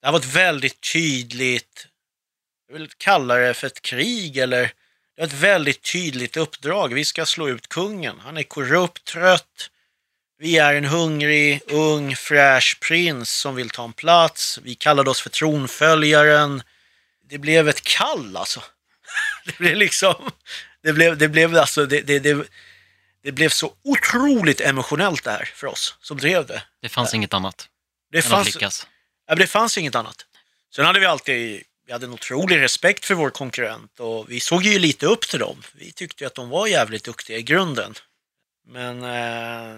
[0.00, 1.86] Det här var ett väldigt tydligt,
[2.68, 6.94] jag vill kalla det för ett krig eller det var ett väldigt tydligt uppdrag.
[6.94, 8.20] Vi ska slå ut kungen.
[8.20, 9.70] Han är korrupt, trött.
[10.38, 14.58] Vi är en hungrig, ung, fräsch prins som vill ta en plats.
[14.62, 16.62] Vi kallade oss för tronföljaren.
[17.28, 18.62] Det blev ett kall alltså.
[19.46, 20.14] Det blev liksom,
[20.82, 22.46] det blev, det blev alltså, det, det, det,
[23.22, 26.62] det blev så otroligt emotionellt det här för oss som drev det.
[26.82, 27.68] Det fanns inget annat
[28.12, 28.86] Det än att fanns, lyckas.
[29.26, 30.26] Ja, det fanns inget annat.
[30.74, 34.62] Sen hade vi alltid vi hade en otrolig respekt för vår konkurrent och vi såg
[34.62, 35.62] ju lite upp till dem.
[35.74, 37.94] Vi tyckte ju att de var jävligt duktiga i grunden.
[38.68, 39.76] Men eh,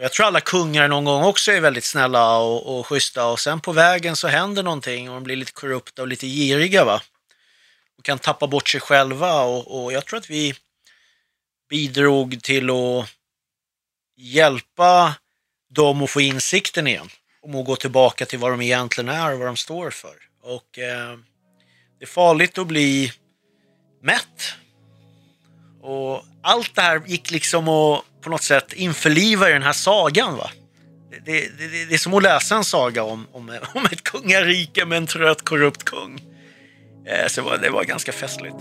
[0.00, 3.60] jag tror alla kungar någon gång också är väldigt snälla och, och schyssta och sen
[3.60, 7.02] på vägen så händer någonting och de blir lite korrupta och lite giriga va.
[8.02, 10.54] Och kan tappa bort sig själva och, och jag tror att vi
[11.70, 13.08] bidrog till att
[14.16, 15.14] hjälpa
[15.70, 17.08] dem att få insikten igen
[17.42, 20.14] om att gå tillbaka till vad de egentligen är och vad de står för.
[20.42, 21.18] Och eh,
[21.98, 23.12] det är farligt att bli
[24.02, 24.54] mätt.
[25.82, 30.36] Och allt det här gick liksom att på något sätt införliva i den här sagan.
[30.36, 30.50] va.
[31.10, 34.84] Det, det, det, det är som att läsa en saga om, om, om ett kungarike
[34.84, 36.31] med en trött korrupt kung.
[37.06, 38.56] Eh, så det var, det var ganska festligt.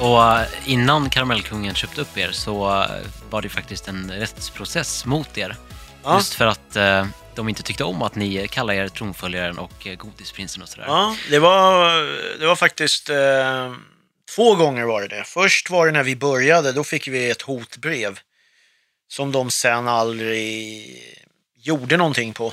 [0.00, 2.90] Och eh, innan Karamellkungen köpte upp er så eh,
[3.30, 5.56] var det faktiskt en rättsprocess mot er.
[6.04, 6.16] Ja.
[6.16, 6.76] Just för att
[7.34, 10.84] de inte tyckte om att ni kallar er tronföljaren och godisprinsen och sådär.
[10.88, 12.02] Ja, det var,
[12.40, 13.74] det var faktiskt eh,
[14.36, 15.24] två gånger var det det.
[15.24, 18.18] Först var det när vi började, då fick vi ett hotbrev
[19.14, 20.98] som de sen aldrig
[21.54, 22.46] gjorde någonting på.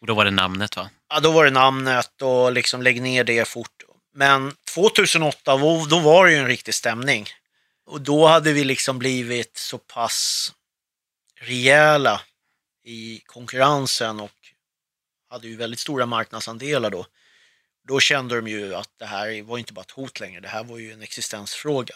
[0.00, 0.90] Och då var det namnet va?
[1.08, 3.82] Ja, då var det namnet och liksom lägg ner det fort.
[4.14, 5.56] Men 2008,
[5.90, 7.26] då, var det ju en riktig stämning.
[7.86, 10.52] Och då hade vi liksom blivit så pass
[11.40, 12.20] rejäla
[12.84, 14.30] i konkurrensen och
[15.30, 17.06] hade ju väldigt stora marknadsandelar då.
[17.88, 20.64] Då kände de ju att det här var inte bara ett hot längre, det här
[20.64, 21.94] var ju en existensfråga.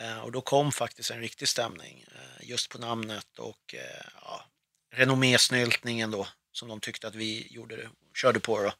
[0.00, 4.44] Eh, och då kom faktiskt en riktig stämning eh, just på namnet och eh, ja,
[4.94, 8.72] renommésnyltningen då som de tyckte att vi gjorde det, körde på då.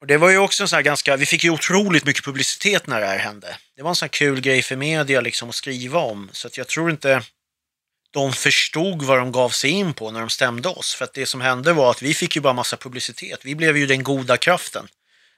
[0.00, 2.86] Och det var ju också en sån här ganska, vi fick ju otroligt mycket publicitet
[2.86, 3.56] när det här hände.
[3.76, 6.56] Det var en sån här kul grej för media liksom att skriva om så att
[6.56, 7.22] jag tror inte
[8.10, 10.94] de förstod vad de gav sig in på när de stämde oss.
[10.94, 13.40] För att det som hände var att vi fick ju bara massa publicitet.
[13.44, 14.88] Vi blev ju den goda kraften.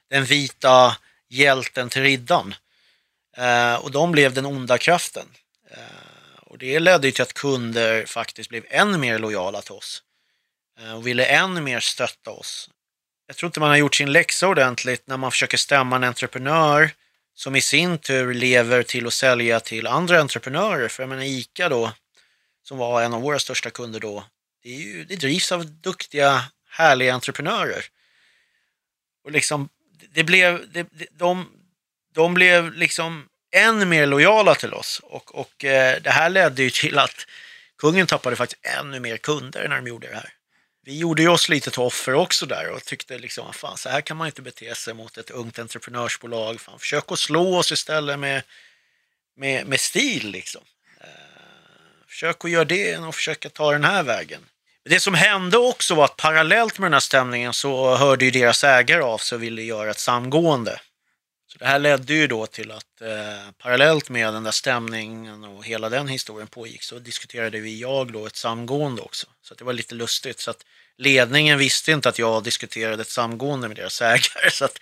[0.09, 0.97] Den vita
[1.29, 2.55] hjälten till riddaren.
[3.35, 5.27] Eh, och de blev den onda kraften.
[5.71, 10.03] Eh, och det ledde till att kunder faktiskt blev ännu mer lojala till oss.
[10.79, 12.69] Eh, och ville ännu mer stötta oss.
[13.27, 16.91] Jag tror inte man har gjort sin läxa ordentligt när man försöker stämma en entreprenör
[17.35, 20.87] som i sin tur lever till att sälja till andra entreprenörer.
[20.87, 21.91] För jag menar ICA då,
[22.63, 24.25] som var en av våra största kunder då,
[24.63, 27.85] det, är ju, det drivs av duktiga, härliga entreprenörer.
[29.23, 29.69] Och liksom,
[30.09, 31.47] det blev, det, det, de,
[32.15, 35.01] de blev liksom än mer lojala till oss.
[35.03, 37.25] Och, och eh, det här ledde ju till att
[37.77, 40.29] kungen tappade faktiskt ännu mer kunder när de gjorde det här.
[40.85, 44.01] Vi gjorde ju oss lite till offer också där och tyckte liksom, fan så här
[44.01, 46.61] kan man inte bete sig mot ett ungt entreprenörsbolag.
[46.61, 48.43] Fan, försök att slå oss istället med,
[49.37, 50.61] med, med stil liksom.
[51.01, 51.07] Eh,
[52.07, 54.41] försök att göra det och försöka ta den här vägen.
[54.89, 58.63] Det som hände också var att parallellt med den här stämningen så hörde ju deras
[58.63, 60.79] ägare av sig och ville göra ett samgående.
[61.55, 65.65] Så det här ledde ju då till att eh, parallellt med den där stämningen och
[65.65, 69.27] hela den historien pågick så diskuterade vi, jag då, ett samgående också.
[69.41, 70.39] Så det var lite lustigt.
[70.39, 70.65] Så att
[70.97, 74.51] ledningen visste inte att jag diskuterade ett samgående med deras ägare.
[74.51, 74.79] Så att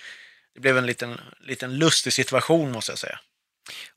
[0.54, 3.20] det blev en liten, liten lustig situation måste jag säga.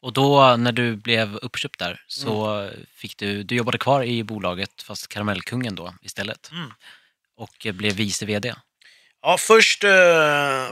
[0.01, 2.87] Och då när du blev uppköpt där så Mm.
[2.95, 6.51] fick du, du jobbade kvar i bolaget fast Karamellkungen då istället.
[6.53, 6.71] Mm.
[7.37, 8.55] Och blev vice vd.
[9.23, 9.91] Ja, först eh,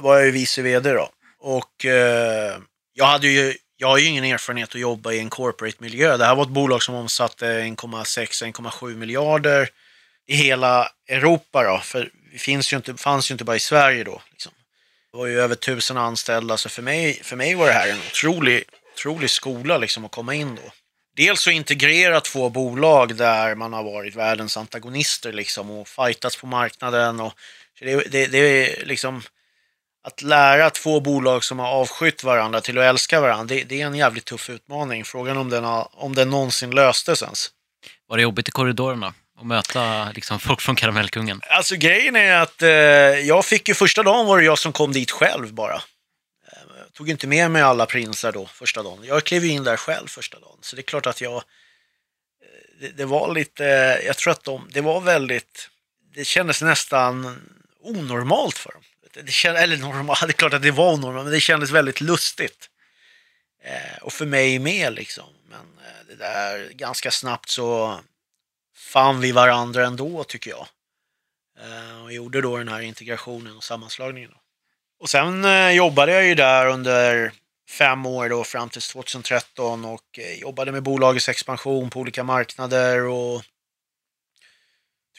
[0.00, 1.10] var jag ju vice vd då.
[1.44, 2.58] Och eh,
[2.94, 6.16] jag hade ju, jag har ju ingen erfarenhet att jobba i en corporate-miljö.
[6.16, 9.68] Det här var ett bolag som omsatte 1,6-1,7 miljarder
[10.26, 11.78] i hela Europa då.
[11.78, 14.22] För det finns ju inte, fanns ju inte bara i Sverige då.
[14.30, 14.52] Liksom.
[15.12, 17.98] Det var ju över tusen anställda, så för mig, för mig var det här en
[17.98, 20.72] otrolig, otrolig skola liksom att komma in då.
[21.16, 26.46] Dels att integrera två bolag där man har varit världens antagonister liksom och fightats på
[26.46, 27.20] marknaden.
[27.20, 27.32] Och,
[27.78, 29.22] så det, det, det är liksom
[30.04, 33.86] att lära två bolag som har avskytt varandra till att älska varandra, det, det är
[33.86, 35.04] en jävligt tuff utmaning.
[35.04, 37.50] Frågan om den, har, om den någonsin löstes ens.
[38.06, 41.40] Var det jobbigt i korridorerna att möta liksom, folk från Karamellkungen?
[41.48, 44.92] Alltså grejen är att eh, jag fick ju första dagen var det jag som kom
[44.92, 45.74] dit själv bara.
[45.74, 45.80] Eh,
[46.92, 49.04] tog inte med mig alla prinsar då första dagen.
[49.04, 50.58] Jag klev in där själv första dagen.
[50.60, 51.36] Så det är klart att jag...
[51.36, 51.42] eh,
[52.80, 53.64] Det, det var lite...
[54.06, 54.68] Jag tror att de...
[54.72, 55.68] Det var väldigt...
[56.14, 57.40] Det kändes nästan
[57.82, 58.82] onormalt för dem.
[59.14, 61.70] Det, det känd, eller normalt, det är klart att det var onormalt, men det kändes
[61.70, 62.70] väldigt lustigt.
[63.62, 65.34] Eh, och för mig med liksom.
[65.50, 68.00] Men eh, det där ganska snabbt så
[68.76, 70.66] fann vi varandra ändå tycker jag.
[71.60, 74.30] Eh, och gjorde då den här integrationen och sammanslagningen.
[74.30, 74.36] Då.
[75.00, 77.32] Och sen eh, jobbade jag ju där under
[77.70, 83.00] fem år då fram till 2013 och eh, jobbade med bolagets expansion på olika marknader
[83.00, 83.42] och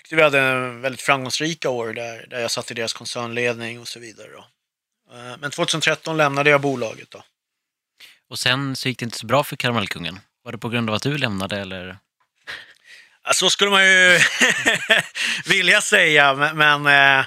[0.06, 3.88] tyckte vi hade en väldigt framgångsrika år där, där jag satt i deras koncernledning och
[3.88, 4.28] så vidare.
[4.32, 4.46] Då.
[5.16, 7.24] Eh, Men 2013 lämnade jag bolaget då.
[8.30, 10.20] Och sen så gick det inte så bra för Karamellkungen.
[10.44, 11.98] Var det på grund av att du lämnade eller?
[13.24, 14.20] Ja, så skulle man ju
[15.46, 17.26] vilja säga, men, men, eh,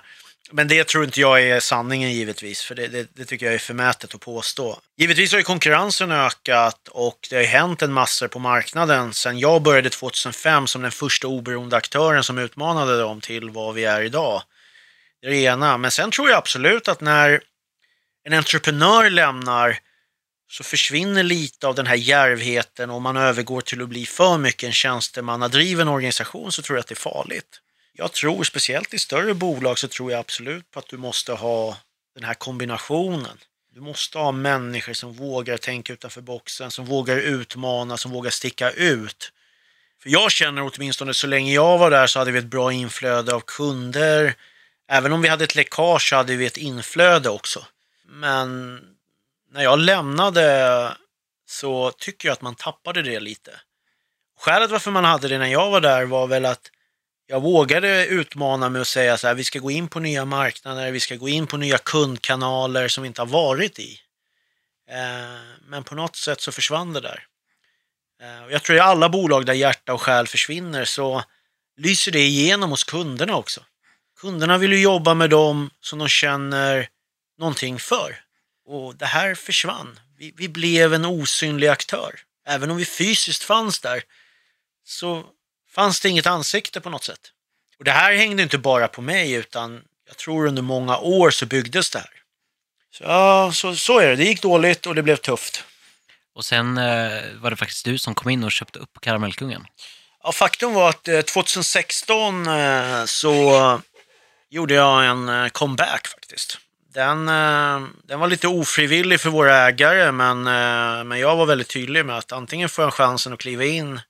[0.51, 3.59] men det tror inte jag är sanningen givetvis, för det, det, det tycker jag är
[3.59, 4.79] förmätet att påstå.
[4.97, 9.39] Givetvis har ju konkurrensen ökat och det har ju hänt en massa på marknaden sen
[9.39, 14.03] jag började 2005 som den första oberoende aktören som utmanade dem till vad vi är
[14.03, 14.43] idag.
[15.21, 17.41] Det är det ena, men sen tror jag absolut att när
[18.25, 19.79] en entreprenör lämnar
[20.51, 24.67] så försvinner lite av den här djärvheten och man övergår till att bli för mycket
[24.67, 27.61] en tjänstemannadriven organisation så tror jag att det är farligt.
[28.01, 31.77] Jag tror, speciellt i större bolag, så tror jag absolut på att du måste ha
[32.15, 33.39] den här kombinationen.
[33.75, 38.71] Du måste ha människor som vågar tänka utanför boxen, som vågar utmana, som vågar sticka
[38.71, 39.33] ut.
[40.03, 43.35] För jag känner åtminstone så länge jag var där så hade vi ett bra inflöde
[43.35, 44.35] av kunder.
[44.89, 47.67] Även om vi hade ett läckage så hade vi ett inflöde också.
[48.07, 48.81] Men
[49.53, 50.97] när jag lämnade
[51.47, 53.61] så tycker jag att man tappade det lite.
[54.39, 56.71] Skälet varför man hade det när jag var där var väl att
[57.31, 60.91] jag vågade utmana mig och säga så här, vi ska gå in på nya marknader,
[60.91, 64.01] vi ska gå in på nya kundkanaler som vi inte har varit i.
[64.91, 67.27] Eh, men på något sätt så försvann det där.
[68.23, 71.25] Eh, jag tror i alla bolag där hjärta och själ försvinner så
[71.77, 73.65] lyser det igenom hos kunderna också.
[74.21, 76.89] Kunderna vill ju jobba med dem som de känner
[77.39, 78.21] någonting för.
[78.67, 80.01] Och det här försvann.
[80.19, 82.21] Vi, vi blev en osynlig aktör.
[82.47, 84.03] Även om vi fysiskt fanns där
[84.85, 85.25] så
[85.71, 87.21] fanns det inget ansikte på något sätt.
[87.79, 91.47] Och det här hängde inte bara på mig utan jag tror under många år så
[91.47, 92.11] byggdes det här.
[92.91, 94.17] Så, ja, så, så är det.
[94.17, 95.65] Det gick dåligt och det blev tufft.
[96.35, 99.67] Och sen eh, var det faktiskt du som kom in och köpte upp Karamellkungen.
[100.23, 103.81] Ja, faktum var att eh, 2016 eh, så
[104.51, 106.59] gjorde jag en eh, comeback faktiskt.
[106.95, 111.69] Den, eh, den var lite ofrivillig för våra ägare men, eh, men jag var väldigt
[111.69, 114.01] tydlig med att antingen får jag chansen att kliva in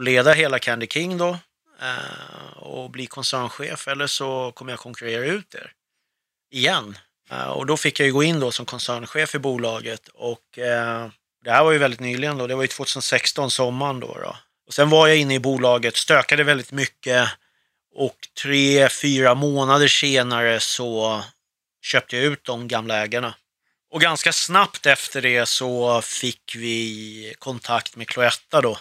[0.00, 1.38] och leda hela Candy King då
[1.82, 5.72] eh, och bli koncernchef eller så kommer jag konkurrera ut er
[6.52, 6.98] igen.
[7.30, 11.08] Eh, och då fick jag ju gå in då som koncernchef i bolaget och eh,
[11.44, 14.18] det här var ju väldigt nyligen då, det var ju 2016 sommaren då.
[14.22, 14.36] då.
[14.66, 17.28] Och sen var jag inne i bolaget, stökade väldigt mycket
[17.94, 21.22] och tre, fyra månader senare så
[21.82, 23.34] köpte jag ut de gamla ägarna.
[23.90, 28.78] Och ganska snabbt efter det så fick vi kontakt med Cloetta då.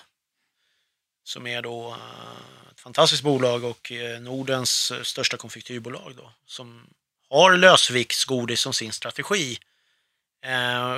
[1.30, 6.32] Som är då eh, ett fantastiskt bolag och eh, Nordens eh, största konfektyrbolag då.
[6.46, 6.88] Som
[7.30, 9.58] har lösviktsgodis som sin strategi.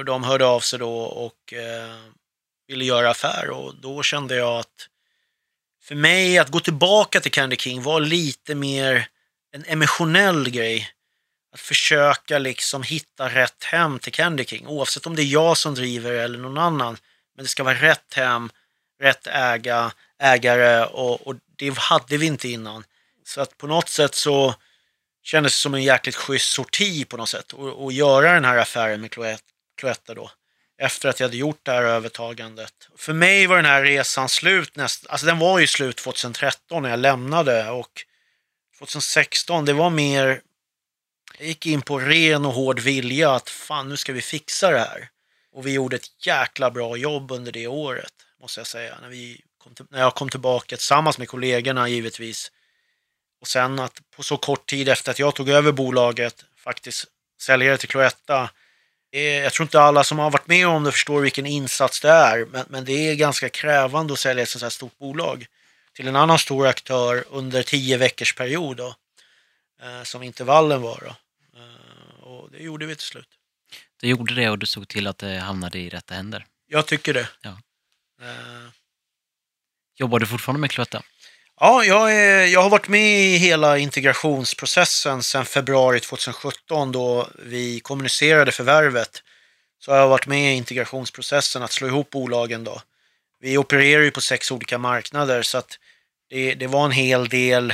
[0.05, 1.53] De hörde av sig då och
[2.67, 4.89] ville göra affär och då kände jag att
[5.82, 9.07] för mig att gå tillbaka till Candy King var lite mer
[9.51, 10.89] en emotionell grej.
[11.53, 15.75] Att försöka liksom hitta rätt hem till Candy King oavsett om det är jag som
[15.75, 16.97] driver eller någon annan.
[17.36, 18.49] Men det ska vara rätt hem,
[19.02, 22.84] rätt äga, ägare och, och det hade vi inte innan.
[23.26, 24.56] Så att på något sätt så
[25.24, 28.58] kändes det som en jäkligt schysst sorti på något sätt och, och göra den här
[28.58, 29.41] affären med Cloetta-
[29.78, 30.32] Cloetta då.
[30.82, 32.74] Efter att jag hade gjort det här övertagandet.
[32.97, 36.89] För mig var den här resan slut nästan, alltså den var ju slut 2013 när
[36.89, 38.06] jag lämnade och
[38.80, 40.41] 2016 det var mer
[41.38, 44.80] Jag gick in på ren och hård vilja att fan nu ska vi fixa det
[44.80, 45.10] här.
[45.54, 48.97] Och vi gjorde ett jäkla bra jobb under det året, måste jag säga.
[49.01, 52.51] När, vi kom till, när jag kom tillbaka tillsammans med kollegorna givetvis.
[53.41, 57.05] Och sen att på så kort tid efter att jag tog över bolaget faktiskt
[57.41, 58.49] sälja det till Cloetta.
[59.43, 62.45] Jag tror inte alla som har varit med om det förstår vilken insats det är,
[62.45, 65.47] men, men det är ganska krävande att sälja ett sånt här stort bolag
[65.93, 68.95] till en annan stor aktör under tio veckors period då,
[69.81, 70.99] eh, som intervallen var.
[71.01, 71.15] Då.
[71.59, 73.27] Eh, och det gjorde vi till slut.
[74.01, 76.45] Du gjorde det och du såg till att det hamnade i rätta händer.
[76.67, 77.29] Jag tycker det.
[77.41, 77.57] Ja.
[78.22, 78.69] Eh,
[79.95, 81.03] Jobbar du fortfarande med Cloetta?
[81.59, 87.80] Ja, jag, är, jag har varit med i hela integrationsprocessen sedan februari 2017 då vi
[87.80, 89.24] kommunicerade förvärvet.
[89.80, 92.82] Så har jag varit med i integrationsprocessen att slå ihop bolagen då.
[93.39, 95.80] Vi opererar ju på sex olika marknader så att
[96.30, 97.74] det, det var en hel del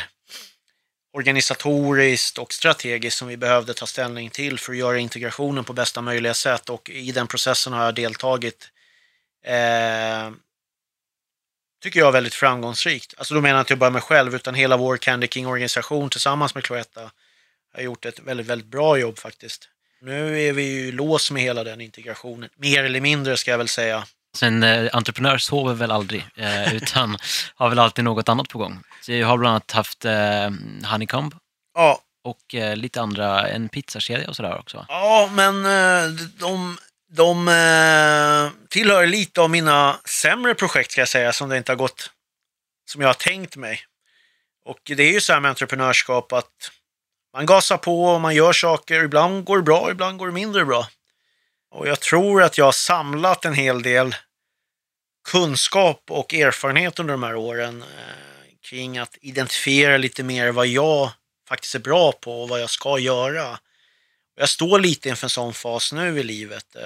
[1.14, 6.02] organisatoriskt och strategiskt som vi behövde ta ställning till för att göra integrationen på bästa
[6.02, 8.72] möjliga sätt och i den processen har jag deltagit
[9.48, 10.32] eh,
[11.84, 13.14] tycker jag väldigt framgångsrikt.
[13.18, 16.64] Alltså då menar jag inte bara mig själv utan hela vår Candy King-organisation tillsammans med
[16.64, 17.12] Cloetta
[17.76, 19.70] har gjort ett väldigt, väldigt bra jobb faktiskt.
[20.02, 23.68] Nu är vi ju lås med hela den integrationen, mer eller mindre ska jag väl
[23.68, 24.04] säga.
[24.42, 27.18] En eh, entreprenör sover väl aldrig, eh, utan
[27.56, 28.80] har väl alltid något annat på gång.
[29.02, 30.50] Så jag har bland annat haft eh,
[30.92, 31.36] Honeycomb
[31.74, 34.86] Ja, och eh, lite andra, en pizzakedja och sådär också.
[34.88, 36.78] ja men eh, de,
[37.10, 41.78] de eh, tillhör lite av mina sämre projekt ska jag säga, som det inte har
[41.78, 42.12] gått
[42.86, 43.82] som jag har tänkt mig.
[44.66, 46.72] Och det är ju så här med entreprenörskap att
[47.34, 49.04] man gasar på och man gör saker.
[49.04, 50.88] Ibland går det bra, ibland går det mindre bra.
[51.72, 54.16] Och jag tror att jag har samlat en hel del
[55.30, 61.12] kunskap och erfarenhet under de här åren eh, kring att identifiera lite mer vad jag
[61.50, 63.60] faktiskt är bra på och vad jag ska göra.
[64.40, 66.76] Jag står lite inför en sån fas nu i livet.
[66.76, 66.82] Eh,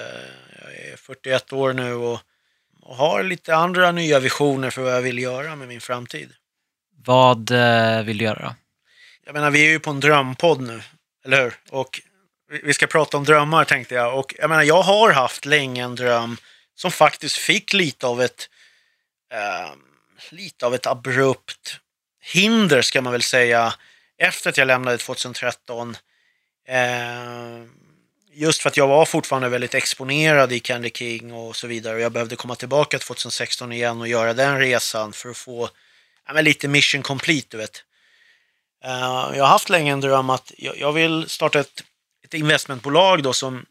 [0.62, 2.20] jag är 41 år nu och,
[2.82, 6.34] och har lite andra nya visioner för vad jag vill göra med min framtid.
[7.06, 8.56] Vad eh, vill du göra då?
[9.26, 10.82] Jag menar, vi är ju på en drömpodd nu,
[11.26, 11.54] eller hur?
[11.70, 12.02] Och
[12.52, 14.20] vi- vi ska prata om drömmar tänkte jag.
[14.20, 16.38] Och jag menar, jag har haft länge en dröm
[16.76, 18.50] som faktiskt fick lite av ett
[19.34, 19.72] eh,
[20.30, 21.80] lite av ett abrupt
[22.22, 23.74] hinder ska man väl säga
[24.18, 25.98] efter att jag lämnade 2013.
[26.68, 27.64] Eh,
[28.34, 31.96] just för att jag var fortfarande väldigt exponerad i Candy King och så vidare.
[31.96, 35.70] Och jag behövde komma tillbaka 2016 igen och göra den resan för att få
[36.28, 37.84] ja, men lite mission complete, du vet.
[38.84, 41.84] Eh, jag har haft länge en dröm att jag, jag vill starta ett,
[42.24, 43.66] ett investmentbolag då som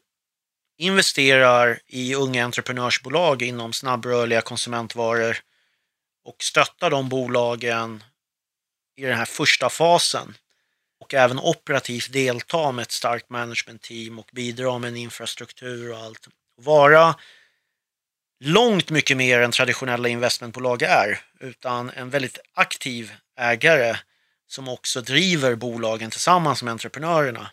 [0.79, 5.39] investerar i unga entreprenörsbolag inom snabbrörliga konsumentvaror
[6.25, 8.05] och stöttar de bolagen
[8.97, 10.35] i den här första fasen
[11.01, 16.29] och även operativt delta med ett starkt managementteam och bidra med en infrastruktur och allt.
[16.57, 17.15] Vara
[18.45, 23.97] långt mycket mer än traditionella investmentbolag är, utan en väldigt aktiv ägare
[24.47, 27.51] som också driver bolagen tillsammans med entreprenörerna.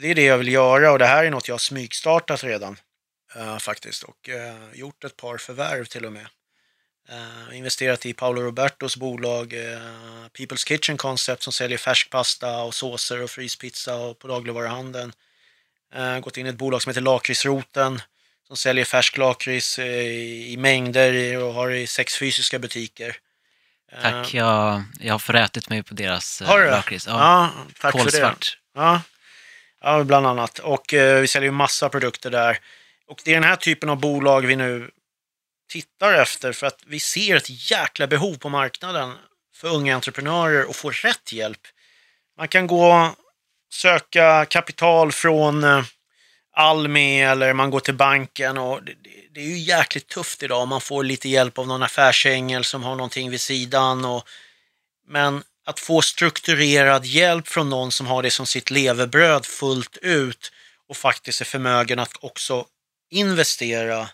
[0.00, 2.76] Det är det jag vill göra och det här är något jag har smygstartat redan
[3.36, 6.26] eh, faktiskt och eh, gjort ett par förvärv till och med.
[7.08, 9.78] Eh, investerat i Paolo Robertos bolag eh,
[10.38, 15.12] People's Kitchen Concept som säljer färskpasta och såser och fryspizza och på dagligvaruhandeln.
[15.94, 18.02] Eh, gått in i ett bolag som heter Lakritsroten
[18.46, 23.16] som säljer färsk lakrits i i mängder och har i sex fysiska butiker.
[24.02, 27.06] Tack, jag, jag har förätit mig på deras lakrits.
[27.06, 27.50] Ja, Ja,
[27.80, 28.36] tack för det.
[28.74, 29.00] Ja.
[29.80, 30.58] ja, bland annat.
[30.58, 32.58] Och vi säljer ju massa produkter där.
[33.08, 34.90] Och det är den här typen av bolag vi nu
[35.68, 39.12] tittar efter för att vi ser ett jäkla behov på marknaden
[39.56, 41.60] för unga entreprenörer att få rätt hjälp.
[42.38, 43.14] Man kan gå och
[43.72, 45.84] söka kapital från eh,
[46.56, 50.68] Almi eller man går till banken och det, det, det är ju jäkligt tufft idag.
[50.68, 54.28] Man får lite hjälp av någon affärsängel som har någonting vid sidan och
[55.08, 60.52] men att få strukturerad hjälp från någon som har det som sitt levebröd fullt ut
[60.88, 62.66] och faktiskt är förmögen att också
[63.10, 64.08] investera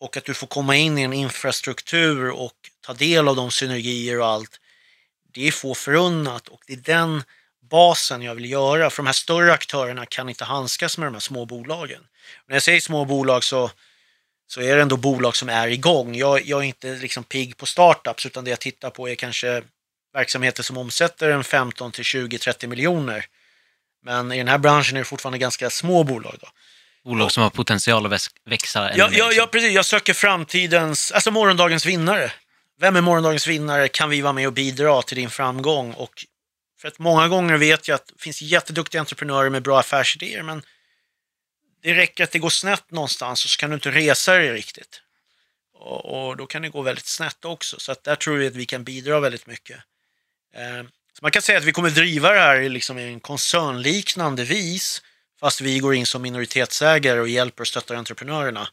[0.00, 4.20] och att du får komma in i en infrastruktur och ta del av de synergier
[4.20, 4.60] och allt.
[5.32, 7.22] Det är få förunnat och det är den
[7.70, 8.90] basen jag vill göra.
[8.90, 12.06] För de här större aktörerna kan inte handskas med de här små bolagen.
[12.46, 13.70] När jag säger små bolag så,
[14.46, 16.14] så är det ändå bolag som är igång.
[16.14, 19.62] Jag, jag är inte liksom pigg på startups utan det jag tittar på är kanske
[20.14, 23.26] verksamheter som omsätter en 15 till 20, 30 miljoner.
[24.02, 26.34] Men i den här branschen är det fortfarande ganska små bolag.
[26.40, 26.48] Då.
[27.04, 29.32] Bolag som har potential att väx- växa Ja, mer, ja, liksom.
[29.42, 29.72] ja, precis.
[29.72, 32.32] Jag söker framtidens, alltså morgondagens vinnare.
[32.80, 33.88] Vem är morgondagens vinnare?
[33.88, 36.24] Kan vi vara med och bidra till din framgång och
[36.80, 40.62] För att många gånger vet jag att det finns jätteduktiga entreprenörer med bra affärsidéer, men
[41.82, 45.00] det räcker att det går snett någonstans och så kan du inte resa dig riktigt.
[45.74, 47.76] Och, och då kan det gå väldigt snett också.
[47.80, 49.76] Så att där tror vi att vi kan bidra väldigt mycket.
[50.54, 50.82] Eh,
[51.12, 54.44] så man kan säga att vi kommer driva det här i liksom i en koncernliknande
[54.44, 55.02] vis,
[55.40, 58.68] fast vi går in som minoritetsägare och hjälper och stöttar entreprenörerna.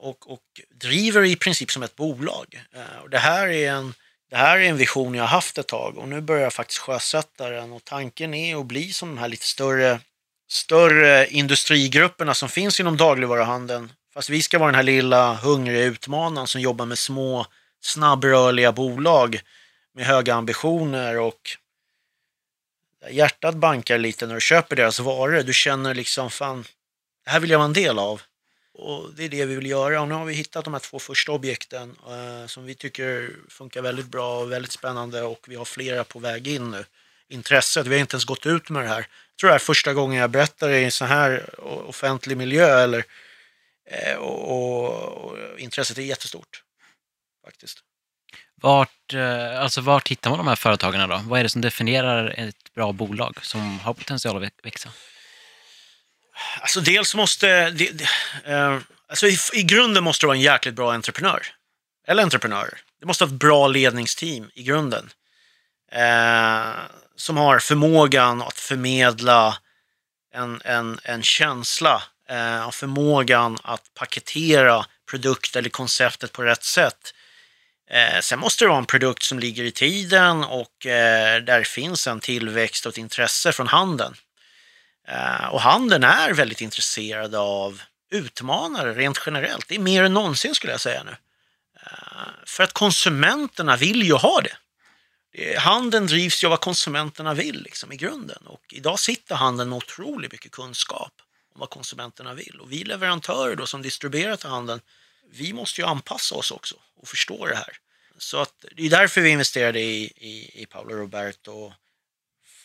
[0.00, 0.42] Och, och
[0.74, 2.64] driver i princip som ett bolag.
[2.72, 3.94] Eh, och det, här är en,
[4.30, 6.78] det här är en vision jag har haft ett tag och nu börjar jag faktiskt
[6.78, 7.72] sjösätta den.
[7.72, 10.00] Och tanken är att bli som de här lite större,
[10.50, 13.92] större industrigrupperna som finns inom dagligvaruhandeln.
[14.14, 17.46] Fast vi ska vara den här lilla hungriga utmanaren som jobbar med små
[17.80, 19.40] snabbrörliga bolag
[19.94, 21.40] med höga ambitioner och
[23.08, 25.42] hjärtat bankar lite när du köper deras varor.
[25.42, 26.64] Du känner liksom, fan,
[27.24, 28.22] det här vill jag vara en del av.
[28.72, 30.00] Och det är det vi vill göra.
[30.00, 33.82] Och nu har vi hittat de här två första objekten eh, som vi tycker funkar
[33.82, 36.84] väldigt bra och väldigt spännande och vi har flera på väg in nu.
[37.28, 38.98] Intresset, vi har inte ens gått ut med det här.
[38.98, 42.36] Jag tror det här är första gången jag berättar det i en sån här offentlig
[42.36, 43.04] miljö eller,
[43.86, 46.62] eh, och, och, och intresset är jättestort.
[47.44, 47.78] Faktiskt.
[48.60, 51.20] Vart, eh, alltså vart hittar man de här företagen då?
[51.24, 54.88] Vad är det som definierar ett bra bolag som har potential att växa?
[56.60, 58.04] Alltså dels måste, det, det,
[58.44, 61.46] eh, alltså i, i grunden måste du vara en jäkligt bra entreprenör.
[62.06, 62.78] Eller entreprenörer.
[63.00, 65.10] Du måste ha ett bra ledningsteam i grunden.
[65.92, 66.72] Eh,
[67.16, 69.58] som har förmågan att förmedla
[70.34, 72.02] en, en, en känsla.
[72.28, 77.14] Eh, och förmågan att paketera produkt eller konceptet på rätt sätt.
[77.90, 82.06] Eh, sen måste det vara en produkt som ligger i tiden och eh, där finns
[82.06, 84.14] en tillväxt och ett intresse från handeln.
[85.08, 89.68] Eh, och handeln är väldigt intresserad av utmanare rent generellt.
[89.68, 91.16] Det är mer än någonsin skulle jag säga nu.
[91.82, 94.56] Eh, För att konsumenterna vill ju ha det.
[95.32, 98.42] Det- Handeln drivs ju av vad konsumenterna vill liksom, i grunden.
[98.46, 101.12] Och idag sitter handeln med otroligt mycket kunskap
[101.54, 102.60] om vad konsumenterna vill.
[102.60, 104.80] Och vi leverantörer då som distribuerar till handeln,
[105.32, 107.76] vi måste ju anpassa oss också och förstå det här.
[108.18, 111.72] Så att det är därför vi investerade i, i, i Paolo Roberto.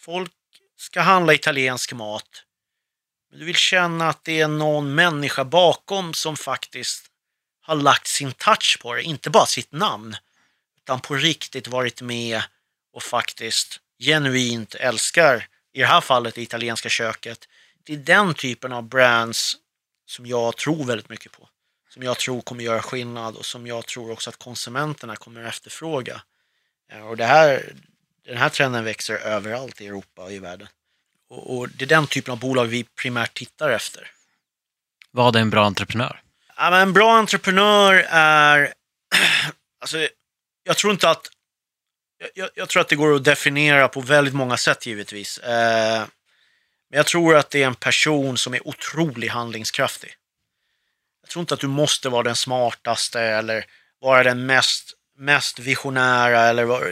[0.01, 0.31] Folk
[0.77, 2.43] ska handla italiensk mat.
[3.29, 7.11] Men du vill känna att det är någon människa bakom som faktiskt
[7.61, 9.03] har lagt sin touch på det.
[9.03, 10.15] Inte bara sitt namn,
[10.77, 12.43] utan på riktigt varit med
[12.93, 17.47] och faktiskt genuint älskar, i det här fallet det italienska köket.
[17.83, 19.57] Det är den typen av brands
[20.05, 21.49] som jag tror väldigt mycket på.
[21.95, 26.21] Som jag tror kommer göra skillnad och som jag tror också att konsumenterna kommer efterfråga.
[26.91, 27.73] Eh, Och det här,
[28.25, 30.67] den här trenden växer överallt i Europa och i världen.
[31.29, 34.11] Och, och det är den typen av bolag vi primärt tittar efter.
[35.11, 36.21] Vad är en bra entreprenör?
[36.57, 38.73] Ja, men en bra entreprenör är...
[39.79, 40.07] Alltså,
[40.63, 41.27] jag tror inte att...
[42.17, 45.37] Jag- Jag, jag tror att det går att definiera på väldigt många sätt givetvis.
[45.37, 45.99] Eh,
[46.89, 50.13] men jag tror att det är en person som är otroligt handlingskraftig.
[51.25, 53.65] Jag tror inte att du måste vara den smartaste eller
[54.01, 56.41] vara den mest, mest visionära.
[56.41, 56.85] Eller vara,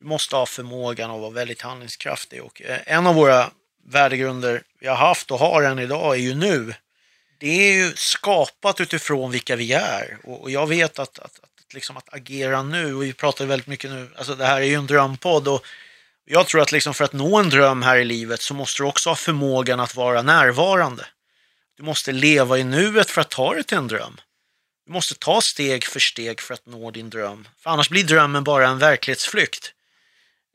[0.00, 2.42] du måste ha förmågan att vara väldigt handlingskraftig.
[2.42, 3.50] Och eh, en av våra
[3.86, 6.74] värdegrunder vi har haft och har än idag är ju nu
[7.38, 10.18] det är ju skapat utifrån vilka vi är.
[10.24, 13.66] Och, och jag vet att, att, att, liksom att agera nu, och vi pratar väldigt
[13.66, 15.66] mycket nu, alltså det här är ju en drömpodd och
[16.24, 18.86] jag tror att liksom för att nå en dröm här i livet så måste du
[18.86, 21.06] också ha förmågan att vara närvarande.
[21.78, 24.20] Du måste leva i nuet för att ta dig till en dröm.
[24.86, 27.48] Du måste ta steg för steg för att nå din dröm.
[27.58, 29.72] För annars blir drömmen bara en verklighetsflykt.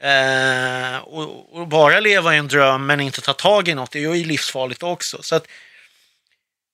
[0.02, 4.04] Eh, och, och bara leva i en dröm men inte ta tag i något, det
[4.04, 5.24] är ju livsfarligt också.
[5.24, 5.48] Så att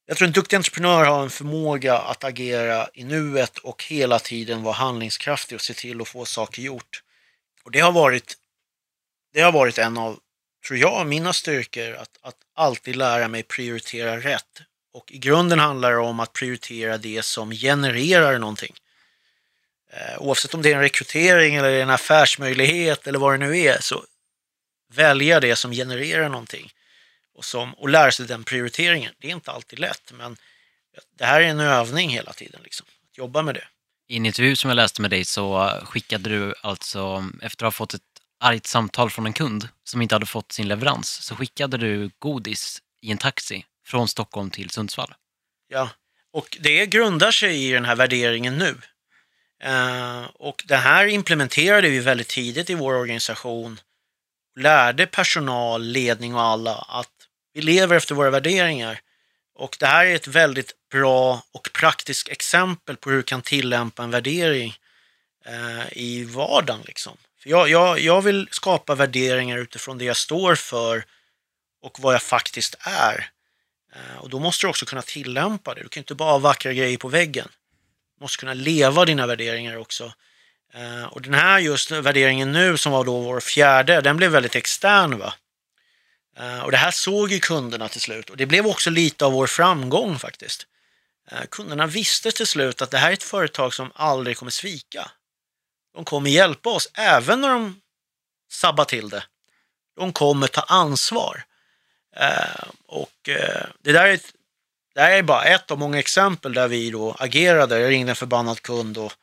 [0.06, 4.64] jag tror en duktig entreprenör har en förmåga att agera i nuet och hela tiden
[4.64, 7.04] vara handlingskraftig och se till att få saker gjort.
[7.64, 8.38] Och det har varit,
[9.34, 10.20] det har varit en av,
[10.70, 14.61] tror jag, mina styrkor att, att alltid lära mig prioritera rätt.
[14.93, 18.76] Och i grunden handlar det om att prioritera det som genererar någonting.
[19.91, 23.78] Eh, oavsett om det är en rekrytering eller en affärsmöjlighet eller vad det nu är,
[23.82, 24.03] så
[24.93, 26.72] välja det som genererar någonting
[27.36, 29.13] och, som, och lära sig den prioriteringen.
[29.20, 30.38] Det är inte alltid lätt, men
[31.17, 32.61] det här är en övning hela tiden.
[32.63, 32.86] Liksom.
[33.11, 33.67] Att jobba med det.
[34.07, 37.78] I en intervju som jag läste med dig så skickade du alltså, efter att ha
[37.78, 38.01] fått ett
[38.40, 42.82] argt samtal från en kund som inte hade fått sin leverans, så skickade du godis
[43.02, 45.14] i en taxi från Stockholm till Sundsvall.
[45.68, 45.90] Ja.
[46.32, 48.76] Och det grundar sig i den här värderingen nu.
[49.66, 53.80] Uh, och det här implementerade vi väldigt tidigt i vår organisation.
[54.60, 57.12] Lärde personal, ledning och alla att
[57.54, 59.00] vi lever efter våra värderingar.
[59.56, 64.04] Och det här är ett väldigt bra och praktiskt exempel på hur du kan tillämpa
[64.04, 64.76] en värdering
[65.50, 66.82] uh, i vardagen.
[66.86, 67.18] Liksom.
[67.44, 71.06] För jag, jag, jag vill skapa värderingar utifrån det jag står för
[71.82, 73.30] och vad jag faktiskt är.
[73.96, 75.84] Eh, och då måste du också kunna tillämpa det.
[75.84, 77.48] Du kan inte bara ha vackra grejer på väggen.
[78.18, 80.14] Du måste kunna leva dina värderingar också.
[80.74, 84.56] Eh, och den här just värderingen nu som var då vår fjärde, den blev väldigt
[84.56, 85.18] extern.
[85.18, 85.34] va.
[86.38, 89.32] Eh, och det här såg ju kunderna till slut och det blev också lite av
[89.32, 90.66] vår framgång faktiskt.
[91.52, 95.12] Kunderna visste till slut att det här är ett företag som aldrig kommer svika.
[96.00, 97.82] De kommer hjälpa oss även när de
[98.52, 99.24] sabbar till det.
[99.95, 101.43] De kommer ta ansvar.
[102.16, 104.34] Eh, och eh, det där är, ett,
[104.95, 107.80] det här är bara ett av många exempel där vi då agerade.
[107.80, 109.14] Jag ringde en förbannad kund och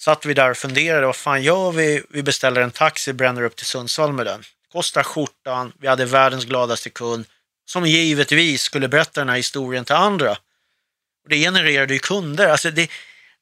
[0.00, 1.06] satt vi där och funderade.
[1.06, 2.02] Vad fan gör vi?
[2.10, 4.42] Vi beställer en taxi, bränner upp till Sundsvall med den.
[4.72, 5.72] Kostar skjortan.
[5.80, 7.26] Vi hade världens gladaste kund
[7.64, 10.30] som givetvis skulle berätta den här historien till andra.
[11.24, 12.48] Och det genererade ju kunder.
[12.48, 12.90] Alltså det,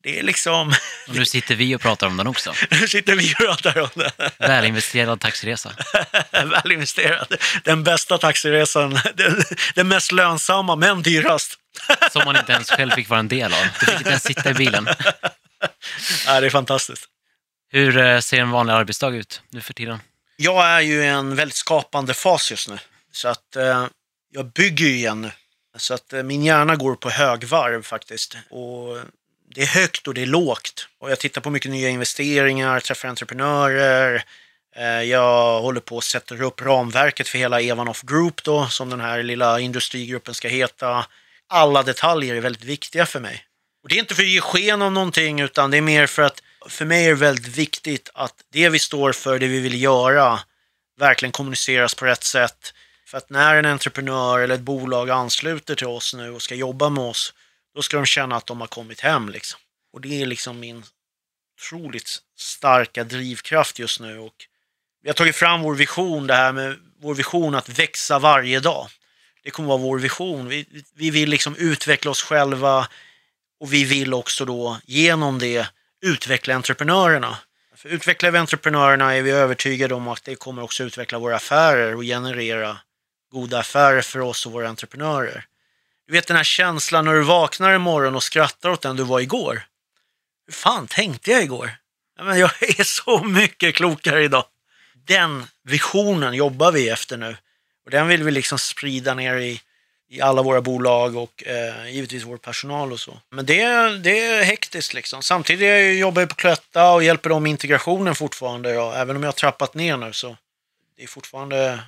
[0.02, 0.68] det är liksom...
[1.08, 2.54] Och nu sitter vi och pratar om den också.
[2.70, 4.12] Nu sitter vi och pratar om det.
[4.38, 5.72] Välinvesterad taxiresa.
[6.32, 7.34] Väl investerad.
[7.64, 9.00] Den bästa taxiresan.
[9.14, 9.42] Den,
[9.74, 11.58] den mest lönsamma, men dyrast.
[12.12, 13.64] Som man inte ens själv fick vara en del av.
[13.80, 14.88] Du fick inte ens sitta i bilen.
[16.26, 17.08] Ja, det är fantastiskt.
[17.70, 19.98] Hur eh, ser en vanlig arbetsdag ut nu för tiden?
[20.36, 22.78] Jag är ju i en väldigt skapande fas just nu.
[23.12, 23.86] Så att eh,
[24.30, 25.30] jag bygger ju igen nu.
[25.76, 28.36] Så att eh, min hjärna går på högvarv faktiskt.
[28.50, 28.98] Och
[29.54, 30.88] det är högt och det är lågt.
[30.98, 34.24] Och jag tittar på mycket nya investeringar, träffar entreprenörer.
[34.76, 39.00] Eh, jag håller på att sätta upp ramverket för hela Evanoff Group då, som den
[39.00, 41.06] här lilla industrigruppen ska heta.
[41.48, 43.44] Alla detaljer är väldigt viktiga för mig.
[43.82, 46.22] Och det är inte för att ge sken av någonting, utan det är mer för
[46.22, 49.82] att för mig är det väldigt viktigt att det vi står för, det vi vill
[49.82, 50.40] göra,
[50.98, 52.74] verkligen kommuniceras på rätt sätt.
[53.06, 56.88] För att när en entreprenör eller ett bolag ansluter till oss nu och ska jobba
[56.88, 57.34] med oss,
[57.74, 59.28] då ska de känna att de har kommit hem.
[59.28, 59.60] Liksom.
[59.92, 60.84] Och det är liksom min
[61.56, 64.18] otroligt starka drivkraft just nu.
[64.18, 64.34] Och
[65.02, 68.88] vi har tagit fram vår vision, det här med vår vision att växa varje dag.
[69.42, 70.48] Det kommer vara vår vision.
[70.48, 72.88] Vi, vi vill liksom utveckla oss själva
[73.60, 75.68] och vi vill också då genom det
[76.00, 77.38] utveckla entreprenörerna.
[77.76, 81.96] För utvecklar vi entreprenörerna är vi övertygade om att det kommer också utveckla våra affärer
[81.96, 82.78] och generera
[83.32, 85.46] goda affärer för oss och våra entreprenörer.
[86.12, 89.20] Du vet den här känslan när du vaknar imorgon och skrattar åt den du var
[89.20, 89.62] igår.
[90.46, 91.70] Hur fan tänkte jag igår?
[92.18, 94.44] Ja, men jag är så mycket klokare idag.
[94.94, 97.36] Den visionen jobbar vi efter nu.
[97.84, 99.60] Och den vill vi liksom sprida ner i,
[100.08, 103.20] i alla våra bolag och eh, givetvis vår personal och så.
[103.30, 103.64] Men det,
[103.98, 105.22] det är hektiskt liksom.
[105.22, 108.70] Samtidigt jag jobbar jag på Cloetta och hjälper dem med integrationen fortfarande.
[108.70, 108.94] Ja.
[108.94, 110.36] Även om jag har trappat ner nu så
[110.96, 111.80] det är fortfarande,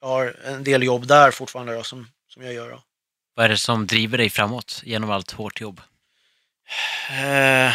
[0.00, 2.70] jag har en del jobb där fortfarande ja, som, som jag gör.
[2.70, 2.82] Ja.
[3.34, 5.80] Vad är det som driver dig framåt genom allt hårt jobb?
[7.10, 7.72] Eh,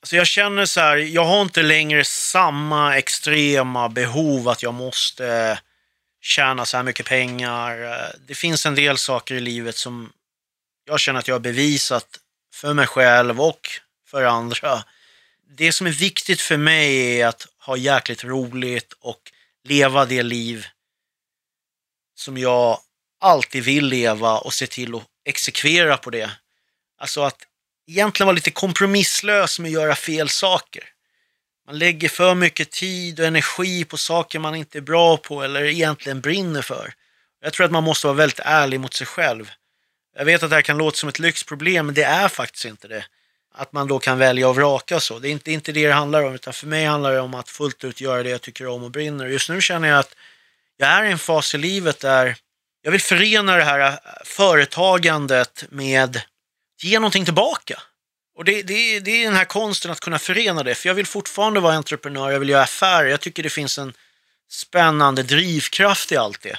[0.00, 5.58] alltså jag känner så här, jag har inte längre samma extrema behov att jag måste
[6.20, 7.82] tjäna så här mycket pengar.
[7.82, 10.12] Eh, det finns en del saker i livet som
[10.84, 12.18] jag känner att jag har bevisat
[12.54, 13.68] för mig själv och
[14.06, 14.84] för andra.
[15.56, 19.32] Det som är viktigt för mig är att ha jäkligt roligt och
[19.64, 20.66] leva det liv
[22.14, 22.78] som jag
[23.20, 26.30] alltid vill leva och se till att exekvera på det.
[26.98, 27.38] Alltså att
[27.88, 30.84] egentligen vara lite kompromisslös med att göra fel saker.
[31.66, 35.64] Man lägger för mycket tid och energi på saker man inte är bra på eller
[35.64, 36.92] egentligen brinner för.
[37.42, 39.50] Jag tror att man måste vara väldigt ärlig mot sig själv.
[40.16, 42.88] Jag vet att det här kan låta som ett lyxproblem, men det är faktiskt inte
[42.88, 43.04] det.
[43.54, 45.18] Att man då kan välja och vraka och så.
[45.18, 47.48] Det är inte, inte det det handlar om, utan för mig handlar det om att
[47.48, 49.26] fullt ut göra det jag tycker om och brinner.
[49.26, 50.14] Just nu känner jag att
[50.76, 52.36] jag är i en fas i livet där
[52.82, 56.26] jag vill förena det här äh, företagandet med att
[56.82, 57.82] ge någonting tillbaka.
[58.34, 60.74] Och det, det, det är den här konsten att kunna förena det.
[60.74, 63.08] För jag vill fortfarande vara entreprenör, jag vill göra affärer.
[63.08, 63.94] Jag tycker det finns en
[64.50, 66.58] spännande drivkraft i allt det.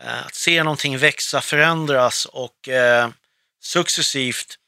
[0.00, 3.08] Äh, att se någonting växa, förändras och eh,
[3.62, 4.58] successivt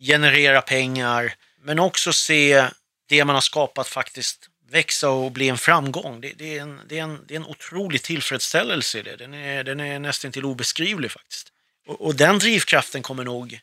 [0.00, 1.34] generera pengar.
[1.60, 2.68] Men också se
[3.08, 6.20] det man har skapat faktiskt växa och bli en framgång.
[6.20, 9.16] Det, det, är, en, det, är, en, det är en otrolig tillfredsställelse i det.
[9.16, 11.52] Den är, den är nästan till obeskrivlig faktiskt.
[11.86, 13.60] Och, och den drivkraften kommer nog eh,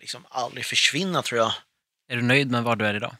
[0.00, 1.52] liksom aldrig försvinna tror jag.
[2.08, 3.16] Är du nöjd med var du är idag?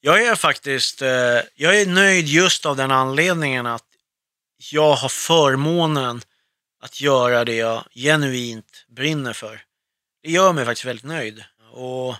[0.00, 3.84] Jag är faktiskt eh, jag är nöjd just av den anledningen att
[4.70, 6.20] jag har förmånen
[6.80, 9.62] att göra det jag genuint brinner för.
[10.22, 11.44] Det gör mig faktiskt väldigt nöjd.
[11.72, 12.14] Och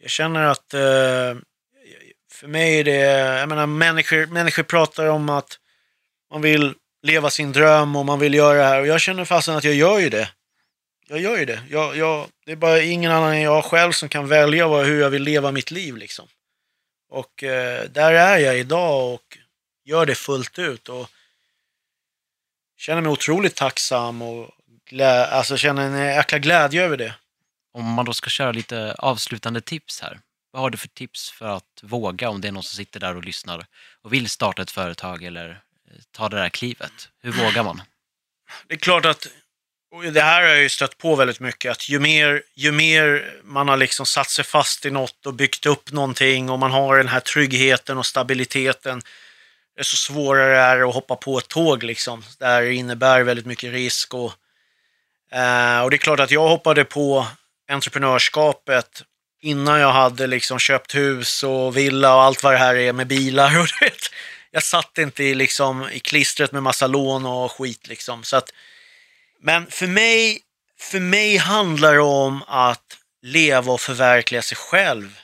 [0.00, 1.34] jag känner att eh,
[2.42, 2.96] för mig är det,
[3.40, 5.58] jag menar människor, människor pratar om att
[6.30, 9.56] man vill leva sin dröm och man vill göra det här och jag känner fasen
[9.56, 10.28] att jag gör ju det.
[11.08, 11.62] Jag gör ju det.
[11.70, 15.00] Jag, jag, det är bara ingen annan än jag själv som kan välja vad, hur
[15.00, 16.28] jag vill leva mitt liv liksom.
[17.08, 19.38] Och eh, där är jag idag och
[19.84, 20.88] gör det fullt ut.
[20.88, 21.08] Och
[22.76, 24.50] känner mig otroligt tacksam och
[24.90, 27.14] glä- alltså känner en jäkla glädje över det.
[27.72, 30.20] Om man då ska köra lite avslutande tips här.
[30.52, 33.16] Vad har du för tips för att våga om det är någon som sitter där
[33.16, 33.66] och lyssnar
[34.02, 37.08] och vill starta ett företag eller eh, ta det där klivet?
[37.22, 37.82] Hur vågar man?
[38.66, 39.26] Det är klart att,
[39.94, 43.34] och det här har jag ju stött på väldigt mycket, att ju mer, ju mer
[43.44, 46.96] man har liksom satt sig fast i något och byggt upp någonting och man har
[46.96, 49.02] den här tryggheten och stabiliteten,
[49.76, 52.24] desto svårare är det att hoppa på ett tåg liksom.
[52.38, 54.32] Det här innebär väldigt mycket risk och,
[55.32, 57.26] eh, och det är klart att jag hoppade på
[57.68, 59.02] entreprenörskapet
[59.42, 63.06] innan jag hade liksom köpt hus och villa och allt vad det här är med
[63.06, 63.60] bilar.
[63.60, 64.10] Och du vet,
[64.50, 67.88] jag satt inte i, liksom, i klistret med massa lån och skit.
[67.88, 68.24] Liksom.
[68.24, 68.52] Så att,
[69.40, 70.40] men för mig,
[70.78, 75.18] för mig handlar det om att leva och förverkliga sig själv.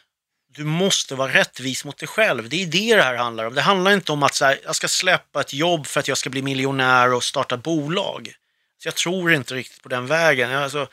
[0.55, 2.49] Du måste vara rättvis mot dig själv.
[2.49, 3.55] Det är det det här handlar om.
[3.55, 6.19] Det handlar inte om att så här, jag ska släppa ett jobb för att jag
[6.19, 8.33] ska bli miljonär och starta bolag.
[8.83, 10.53] Så jag tror inte riktigt på den vägen.
[10.53, 10.89] Alltså,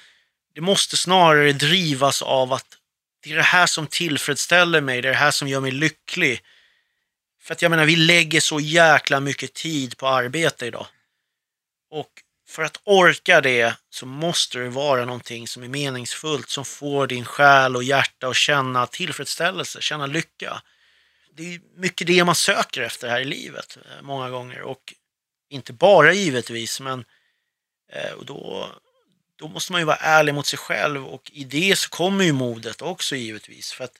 [0.56, 2.66] det måste snarare drivas av att
[3.26, 6.42] det är det här som tillfredsställer mig, det är det här som gör mig lycklig.
[7.42, 10.88] För att jag menar, vi lägger så jäkla mycket tid på arbete idag.
[11.90, 12.10] Och
[12.48, 17.26] för att orka det så måste det vara någonting som är meningsfullt, som får din
[17.26, 20.62] själ och hjärta att känna tillfredsställelse, känna lycka.
[21.34, 24.62] Det är mycket det man söker efter här i livet, eh, många gånger.
[24.62, 24.94] Och
[25.50, 27.06] inte bara givetvis, men
[27.92, 28.70] eh, och då,
[29.36, 32.32] då måste man ju vara ärlig mot sig själv och i det så kommer ju
[32.32, 33.72] modet också givetvis.
[33.72, 33.98] För att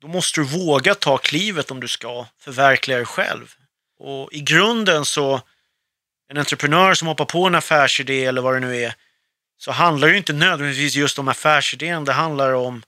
[0.00, 3.54] då måste du våga ta klivet om du ska förverkliga dig själv.
[3.98, 5.40] Och i grunden så,
[6.28, 8.94] en entreprenör som hoppar på en affärsidé eller vad det nu är,
[9.58, 12.82] så handlar det ju inte nödvändigtvis just om affärsidén, det handlar om,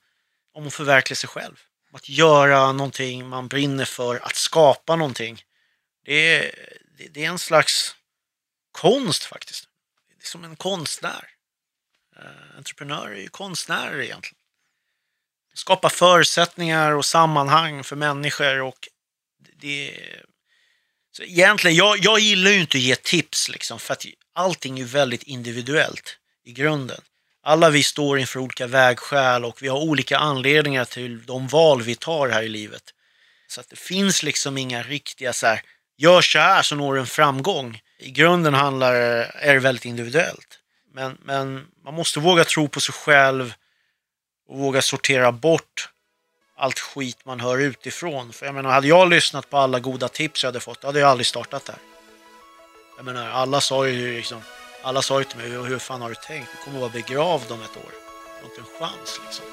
[0.55, 1.61] om att förverkliga sig själv.
[1.92, 5.42] Att göra någonting man brinner för, att skapa någonting.
[6.05, 6.55] Det är,
[7.11, 7.96] det är en slags
[8.72, 9.68] konst faktiskt.
[10.09, 11.32] Det är som en konstnär.
[12.17, 14.43] Eh, entreprenörer är ju konstnärer egentligen.
[15.55, 18.89] Skapa förutsättningar och sammanhang för människor och
[19.57, 19.99] det
[21.17, 24.85] så egentligen, jag, jag gillar ju inte att ge tips liksom för att allting är
[24.85, 27.01] väldigt individuellt i grunden.
[27.43, 31.95] Alla vi står inför olika vägskäl och vi har olika anledningar till de val vi
[31.95, 32.83] tar här i livet.
[33.47, 35.63] Så att det finns liksom inga riktiga så här,
[35.97, 37.81] gör så här så når du en framgång.
[37.99, 40.59] I grunden handlar, är det väldigt individuellt.
[40.95, 43.55] Men, men man måste våga tro på sig själv
[44.49, 45.88] och våga sortera bort
[46.57, 48.32] allt skit man hör utifrån.
[48.32, 51.01] För jag menar, hade jag lyssnat på alla goda tips jag hade fått, då hade
[51.01, 51.76] jag aldrig startat där.
[52.97, 54.43] Jag menar, alla sa ju liksom,
[54.82, 56.49] alla sa ju till mig, hur, fan har du tänkt?
[56.53, 57.93] Du kommer att vara begravd om ett år.
[58.40, 59.47] Du har inte en chans liksom.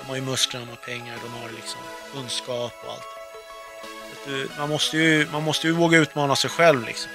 [0.00, 1.80] De har ju muskler, de har pengar, de har liksom
[2.12, 3.06] kunskap och allt.
[4.26, 7.10] Du, man, måste ju, man måste ju våga utmana sig själv liksom.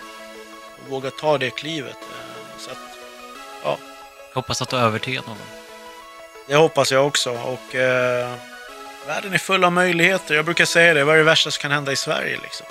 [0.81, 1.97] Och våga ta det klivet.
[2.01, 2.88] Eh, så att.
[4.29, 5.37] Jag hoppas att du har övertygat någon.
[6.47, 7.31] Det hoppas jag också.
[7.31, 8.33] Och eh,
[9.07, 10.35] världen är full av möjligheter.
[10.35, 12.65] Jag brukar säga det, vad är det värsta som kan hända i Sverige liksom?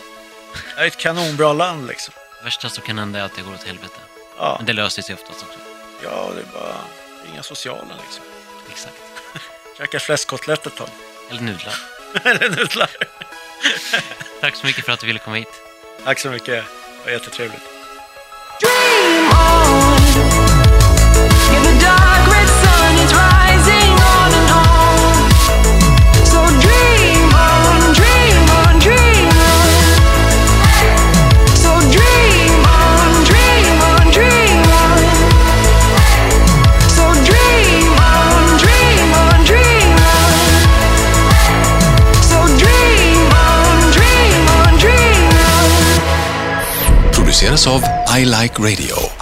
[0.76, 2.14] Det är ett kanonbra land liksom.
[2.38, 3.94] Det värsta som kan hända är att det går åt helvete.
[4.38, 5.58] Ja, Men det löser sig oftast också.
[6.04, 6.74] ja det är bara
[7.32, 8.24] inga sociala liksom.
[8.70, 8.96] Exakt.
[9.78, 10.88] Käka fläskkotlett ett tag.
[11.30, 11.74] Eller nudlar.
[12.24, 12.90] Eller nudlar.
[14.40, 15.62] Tack så mycket för att du ville komma hit.
[16.04, 16.64] Tack så mycket.
[16.64, 17.62] Det var jättetrevligt.
[18.60, 19.26] Dream
[19.92, 19.97] on.
[47.40, 47.58] Dream on, dream on.
[47.58, 47.82] produceras av
[48.20, 49.17] I Like Radio.